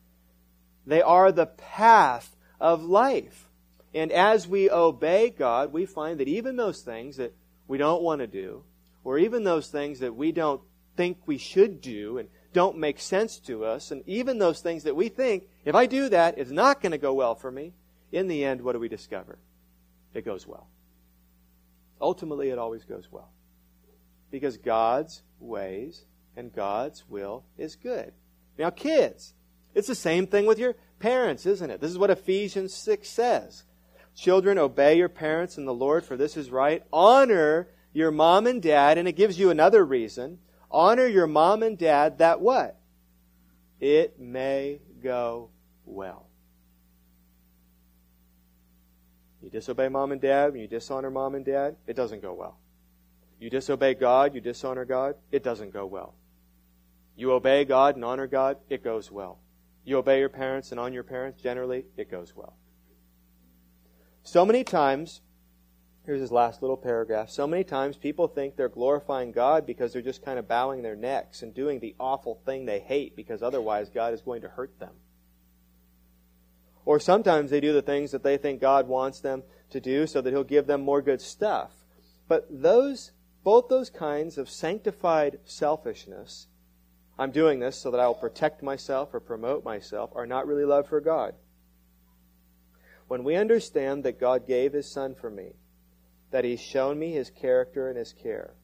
They 0.86 1.02
are 1.02 1.32
the 1.32 1.46
path 1.46 2.36
of 2.60 2.84
life. 2.84 3.48
And 3.94 4.12
as 4.12 4.48
we 4.48 4.70
obey 4.70 5.30
God, 5.30 5.72
we 5.72 5.86
find 5.86 6.20
that 6.20 6.28
even 6.28 6.56
those 6.56 6.82
things 6.82 7.18
that 7.18 7.34
we 7.68 7.78
don't 7.78 8.02
want 8.02 8.20
to 8.20 8.28
do, 8.28 8.64
or 9.04 9.18
even 9.18 9.44
those 9.44 9.68
things 9.68 10.00
that 10.00 10.16
we 10.16 10.32
don't 10.32 10.62
think 10.96 11.20
we 11.26 11.38
should 11.38 11.82
do 11.82 12.18
and 12.18 12.30
don't 12.54 12.78
make 12.78 13.00
sense 13.00 13.40
to 13.40 13.66
us, 13.66 13.92
and 13.92 14.04
even 14.08 14.38
those 14.38 14.62
things 14.62 14.84
that 14.84 14.96
we 14.96 15.10
think, 15.10 15.44
if 15.66 15.76
I 15.76 15.86
do 15.86 16.10
that, 16.10 16.38
it's 16.38 16.52
not 16.52 16.82
going 16.82 16.92
to 16.92 16.98
go 16.98 17.14
well 17.14 17.36
for 17.36 17.52
me, 17.52 17.74
in 18.12 18.28
the 18.28 18.46
end, 18.46 18.62
what 18.62 18.74
do 18.74 18.80
we 18.80 18.88
discover? 18.88 19.38
It 20.14 20.24
goes 20.24 20.48
well. 20.48 20.70
Ultimately, 22.00 22.50
it 22.50 22.58
always 22.58 22.84
goes 22.84 23.08
well 23.12 23.32
because 24.36 24.58
God's 24.58 25.24
ways 25.40 26.04
and 26.36 26.52
God's 26.52 27.06
will 27.08 27.46
is 27.58 27.78
good. 27.78 28.12
Now, 28.58 28.70
kids, 28.70 29.34
it's 29.74 29.88
the 29.88 29.96
same 29.96 30.28
thing 30.28 30.46
with 30.46 30.60
your 30.60 30.76
parents, 31.00 31.46
isn't 31.46 31.70
it? 31.70 31.80
This 31.80 31.90
is 31.90 31.98
what 31.98 32.10
Ephesians 32.10 32.74
6 32.74 33.08
says. 33.08 33.64
Children, 34.14 34.58
obey 34.58 34.98
your 34.98 35.08
parents 35.08 35.58
in 35.58 35.64
the 35.64 35.74
Lord, 35.74 36.04
for 36.04 36.18
this 36.18 36.36
is 36.36 36.52
right. 36.52 36.84
Honor 36.92 37.70
your 37.94 38.12
mom 38.12 38.46
and 38.46 38.62
dad, 38.62 38.98
and 38.98 39.08
it 39.08 39.14
gives 39.14 39.40
you 39.40 39.52
another 39.52 39.86
reason. 39.86 40.40
Honor 40.70 41.08
your 41.08 41.28
mom 41.28 41.64
and 41.64 41.78
dad 41.78 42.18
that 42.18 42.42
what? 42.42 42.78
It 43.80 44.20
may 44.20 44.82
go 45.02 45.50
well. 45.86 46.28
You 49.42 49.50
disobey 49.50 49.88
mom 49.88 50.12
and 50.12 50.20
dad, 50.20 50.52
when 50.52 50.60
you 50.60 50.68
dishonor 50.68 51.10
mom 51.10 51.36
and 51.36 51.46
dad, 51.46 51.78
it 51.88 51.96
doesn't 51.96 52.22
go 52.22 52.34
well. 52.34 52.58
You 53.46 53.52
disobey 53.52 53.94
God, 53.94 54.34
you 54.34 54.42
dishonor 54.42 54.86
God, 54.86 55.18
it 55.32 55.44
doesn't 55.44 55.72
go 55.72 55.86
well. 55.86 56.16
You 57.16 57.32
obey 57.32 57.64
God 57.64 57.94
and 57.94 58.04
honor 58.04 58.26
God, 58.26 58.58
it 58.72 58.84
goes 58.84 59.12
well. 59.12 59.38
You 59.84 60.00
obey 60.00 60.18
your 60.18 60.30
parents 60.30 60.72
and 60.72 60.80
honor 60.80 60.96
your 60.96 61.04
parents, 61.04 61.44
generally, 61.44 61.86
it 61.96 62.10
goes 62.10 62.36
well. 62.36 62.58
So 64.24 64.48
many 64.48 64.64
times, 64.64 65.22
here's 66.08 66.22
his 66.22 66.32
last 66.32 66.64
little 66.64 66.76
paragraph. 66.76 67.30
So 67.30 67.46
many 67.46 67.64
times 67.64 67.98
people 67.98 68.28
think 68.28 68.56
they're 68.56 68.68
glorifying 68.68 69.32
God 69.32 69.68
because 69.68 69.94
they're 69.94 70.02
just 70.02 70.26
kind 70.26 70.40
of 70.40 70.48
bowing 70.48 70.82
their 70.82 70.96
necks 70.96 71.44
and 71.44 71.54
doing 71.54 71.80
the 71.80 71.94
awful 72.00 72.42
thing 72.48 72.66
they 72.66 72.80
hate 72.80 73.16
because 73.16 73.44
otherwise 73.44 73.92
God 73.92 74.16
is 74.16 74.24
going 74.24 74.42
to 74.42 74.50
hurt 74.50 74.80
them. 74.80 74.96
Or 76.84 77.00
sometimes 77.00 77.52
they 77.52 77.62
do 77.62 77.74
the 77.74 77.84
things 77.84 78.10
that 78.10 78.24
they 78.24 78.38
think 78.38 78.60
God 78.60 78.88
wants 78.88 79.20
them 79.20 79.44
to 79.70 79.80
do 79.80 80.08
so 80.08 80.20
that 80.20 80.32
He'll 80.32 80.44
give 80.44 80.66
them 80.66 80.82
more 80.82 81.04
good 81.04 81.22
stuff. 81.22 81.70
But 82.28 82.48
those, 82.50 83.12
both 83.46 83.70
those 83.70 83.92
kinds 83.92 84.40
of 84.40 84.50
sanctified 84.50 85.38
selfishness, 85.46 86.48
I'm 87.18 87.30
doing 87.30 87.60
this 87.60 87.78
so 87.78 87.92
that 87.92 88.00
I 88.00 88.08
will 88.08 88.16
protect 88.16 88.64
myself 88.64 89.14
or 89.14 89.20
promote 89.20 89.64
myself, 89.64 90.10
are 90.16 90.26
not 90.26 90.48
really 90.48 90.66
love 90.66 90.88
for 90.88 91.00
God. 91.00 91.36
When 93.08 93.24
we 93.24 93.36
understand 93.36 94.04
that 94.04 94.20
God 94.20 94.48
gave 94.48 94.74
His 94.74 94.92
Son 94.92 95.14
for 95.14 95.30
me, 95.30 95.54
that 96.32 96.44
He's 96.44 96.60
shown 96.60 96.98
me 96.98 97.12
His 97.12 97.30
character 97.30 97.88
and 97.88 98.00
His 98.00 98.14
care, 98.14 98.56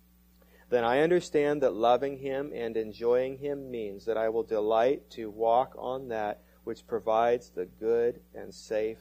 then 0.71 0.83
I 0.83 1.01
understand 1.01 1.61
that 1.61 1.75
loving 1.75 2.17
Him 2.17 2.51
and 2.51 2.75
enjoying 2.75 3.37
Him 3.37 3.69
means 3.69 4.05
that 4.05 4.17
I 4.17 4.29
will 4.29 4.41
delight 4.41 5.11
to 5.11 5.29
walk 5.29 5.75
on 5.77 6.07
that 6.07 6.41
which 6.63 6.87
provides 6.87 7.51
the 7.51 7.67
good 7.67 8.19
and 8.33 8.51
safe 8.51 8.97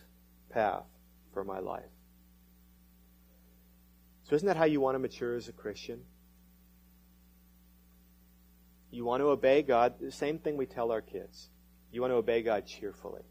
path 0.51 0.85
for 1.33 1.43
my 1.43 1.59
life. 1.59 2.00
So, 4.31 4.37
isn't 4.37 4.47
that 4.47 4.57
how 4.57 4.65
you 4.65 4.81
want 4.81 4.95
to 4.95 5.01
mature 5.01 5.35
as 5.35 5.49
a 5.49 5.53
Christian? 5.53 6.03
You 8.93 9.05
want 9.05 9.23
to 9.23 9.27
obey 9.27 9.63
God, 9.63 9.95
the 10.01 10.13
same 10.13 10.39
thing 10.39 10.57
we 10.57 10.67
tell 10.67 10.93
our 10.93 11.01
kids. 11.03 11.49
You 11.91 12.01
want 12.01 12.13
to 12.13 12.17
obey 12.17 12.43
God 12.43 12.65
cheerfully. 12.65 13.25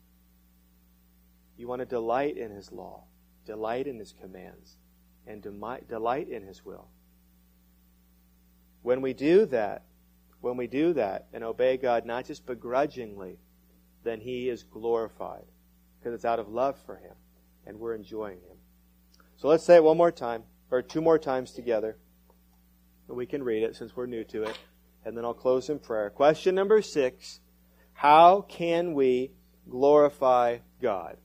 You 1.55 1.69
want 1.69 1.79
to 1.79 1.85
delight 1.85 2.35
in 2.35 2.51
His 2.51 2.73
law, 2.73 3.05
delight 3.45 3.87
in 3.87 3.97
His 3.97 4.11
commands, 4.11 4.75
and 5.25 5.41
delight 5.41 6.27
in 6.27 6.43
His 6.43 6.65
will. 6.65 6.89
When 8.81 8.99
we 9.01 9.13
do 9.13 9.45
that, 9.45 9.85
when 10.41 10.57
we 10.57 10.67
do 10.67 10.91
that 10.93 11.27
and 11.31 11.45
obey 11.45 11.77
God 11.77 12.05
not 12.05 12.25
just 12.25 12.45
begrudgingly, 12.45 13.39
then 14.03 14.19
he 14.19 14.49
is 14.49 14.63
glorified 14.63 15.45
because 15.97 16.13
it's 16.13 16.25
out 16.25 16.39
of 16.39 16.49
love 16.49 16.77
for 16.85 16.97
him 16.97 17.15
and 17.65 17.79
we're 17.79 17.95
enjoying 17.95 18.39
him. 18.41 18.57
So 19.37 19.47
let's 19.47 19.63
say 19.63 19.75
it 19.75 19.83
one 19.83 19.95
more 19.95 20.11
time, 20.11 20.43
or 20.71 20.81
two 20.81 21.01
more 21.01 21.19
times 21.19 21.51
together. 21.51 21.97
And 23.07 23.17
we 23.17 23.25
can 23.25 23.43
read 23.43 23.63
it 23.63 23.75
since 23.75 23.95
we're 23.95 24.05
new 24.05 24.23
to 24.25 24.43
it. 24.43 24.57
And 25.05 25.17
then 25.17 25.25
I'll 25.25 25.33
close 25.33 25.69
in 25.69 25.79
prayer. 25.79 26.09
Question 26.09 26.55
number 26.55 26.81
six 26.81 27.39
How 27.93 28.41
can 28.41 28.93
we 28.93 29.31
glorify 29.69 30.59
God? 30.81 31.17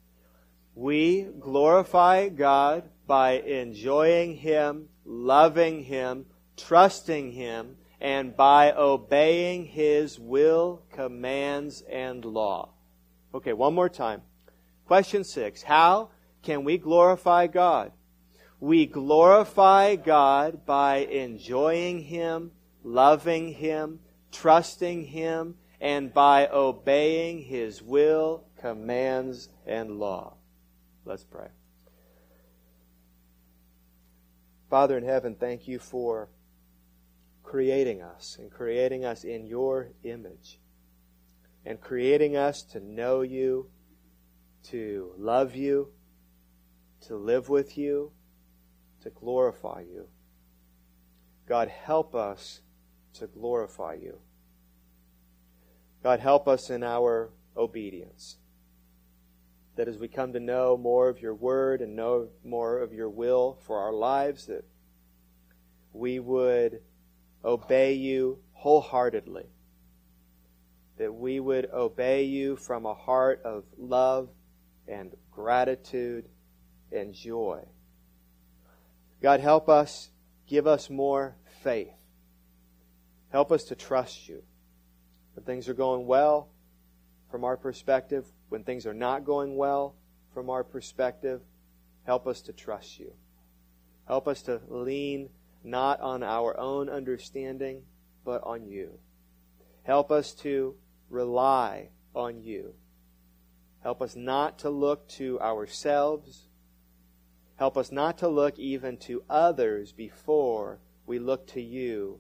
We 0.75 1.29
glorify 1.39 2.29
God 2.29 2.89
by 3.07 3.33
enjoying 3.33 4.37
Him, 4.37 4.89
loving 5.05 5.85
Him, 5.85 6.27
trusting 6.57 7.33
Him, 7.33 7.77
and 8.01 8.37
by 8.37 8.73
obeying 8.73 9.67
His 9.67 10.19
will, 10.19 10.83
commands, 10.93 11.83
and 11.83 12.25
law. 12.25 12.71
Okay, 13.35 13.53
one 13.53 13.75
more 13.75 13.89
time. 13.89 14.23
Question 14.87 15.25
six 15.25 15.63
How 15.63 16.11
can 16.43 16.65
we 16.65 16.79
glorify 16.79 17.47
God? 17.47 17.93
We 18.65 18.87
glorify 18.87 19.97
God 19.97 20.65
by 20.65 21.01
enjoying 21.01 22.01
Him, 22.01 22.53
loving 22.83 23.53
Him, 23.53 23.99
trusting 24.33 25.05
Him, 25.05 25.57
and 25.83 26.15
by 26.15 26.49
obeying 26.49 27.43
His 27.43 27.83
will, 27.83 28.47
commands, 28.59 29.51
and 29.67 29.99
law. 29.99 30.39
Let's 31.05 31.25
pray. 31.25 31.49
Father 34.71 34.97
in 34.97 35.05
heaven, 35.05 35.35
thank 35.39 35.69
you 35.69 35.79
for 35.79 36.31
creating 37.43 38.01
us 38.01 38.39
and 38.41 38.51
creating 38.51 39.05
us 39.05 39.25
in 39.25 39.45
your 39.45 39.91
image 40.05 40.59
and 41.67 41.79
creating 41.83 42.35
us 42.35 42.63
to 42.63 42.81
know 42.81 43.21
you, 43.21 43.69
to 44.71 45.13
love 45.19 45.55
you, 45.55 45.93
to 47.03 47.17
live 47.17 47.51
with 47.51 47.77
you, 47.77 48.11
to 49.05 49.11
glorify 49.11 49.81
you. 49.81 50.09
God, 51.47 51.69
help 51.69 52.15
us 52.15 52.61
to 53.15 53.27
glorify 53.27 53.95
you. 53.95 54.19
God, 56.03 56.21
help 56.21 56.49
us 56.49 56.71
in 56.71 56.83
our 56.83 57.31
obedience. 57.57 58.39
That 59.77 59.89
as 59.89 59.99
we 59.99 60.09
come 60.09 60.33
to 60.33 60.41
know 60.41 60.77
more 60.77 61.09
of 61.09 61.21
your 61.21 61.35
word 61.35 61.81
and 61.81 61.97
know 61.97 62.29
more 62.45 62.79
of 62.79 62.93
your 62.93 63.11
will 63.11 63.59
for 63.67 63.79
our 63.79 63.93
lives, 63.93 64.47
that 64.47 64.65
we 65.93 66.19
would 66.19 66.81
obey 67.45 67.95
you 67.95 68.39
wholeheartedly. 68.53 69.47
That 70.99 71.13
we 71.13 71.41
would 71.41 71.69
obey 71.73 72.25
you 72.25 72.57
from 72.57 72.87
a 72.87 72.95
heart 72.95 73.43
of 73.45 73.65
love 73.77 74.29
and 74.87 75.15
gratitude 75.31 76.29
and 76.93 77.13
joy. 77.13 77.65
God, 79.25 79.41
help 79.41 79.71
us, 79.71 80.11
give 80.47 80.67
us 80.67 80.91
more 80.91 81.35
faith. 81.63 81.95
Help 83.33 83.53
us 83.53 83.65
to 83.65 83.75
trust 83.75 84.29
you. 84.29 84.43
When 85.33 85.47
things 85.47 85.67
are 85.67 85.73
going 85.73 86.07
well, 86.07 86.51
from 87.31 87.43
our 87.43 87.57
perspective, 87.57 88.27
when 88.51 88.65
things 88.65 88.85
are 88.85 88.93
not 88.93 89.25
going 89.25 89.57
well, 89.57 89.95
from 90.35 90.51
our 90.51 90.63
perspective, 90.63 91.41
help 92.05 92.27
us 92.27 92.43
to 92.43 92.53
trust 92.53 92.99
you. 92.99 93.15
Help 94.07 94.29
us 94.29 94.43
to 94.43 94.61
lean 94.69 95.31
not 95.63 96.03
on 96.03 96.23
our 96.23 96.61
own 96.61 96.91
understanding, 96.91 97.81
but 98.27 98.43
on 98.45 98.67
you. 98.67 98.99
Help 99.85 100.11
us 100.11 100.35
to 100.35 100.75
rely 101.09 101.89
on 102.15 102.43
you. 102.43 102.75
Help 103.83 104.03
us 104.03 104.15
not 104.15 104.59
to 104.59 104.69
look 104.69 105.09
to 105.09 105.41
ourselves. 105.41 106.49
Help 107.57 107.77
us 107.77 107.93
not 107.93 108.19
to 108.19 108.29
look 108.29 108.59
even 108.59 108.97
to 108.97 109.23
others 109.31 109.93
before 109.93 110.81
we 111.07 111.19
look 111.19 111.47
to 111.49 111.61
you 111.61 112.19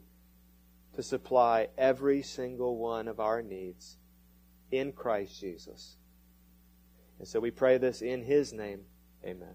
to 0.94 1.02
supply 1.02 1.68
every 1.76 2.22
single 2.22 2.76
one 2.76 3.08
of 3.08 3.18
our 3.18 3.42
needs 3.42 3.98
in 4.70 4.92
Christ 4.92 5.40
Jesus. 5.40 5.96
And 7.18 7.26
so 7.26 7.40
we 7.40 7.50
pray 7.50 7.78
this 7.78 8.00
in 8.00 8.22
His 8.22 8.52
name. 8.52 8.82
Amen. 9.24 9.54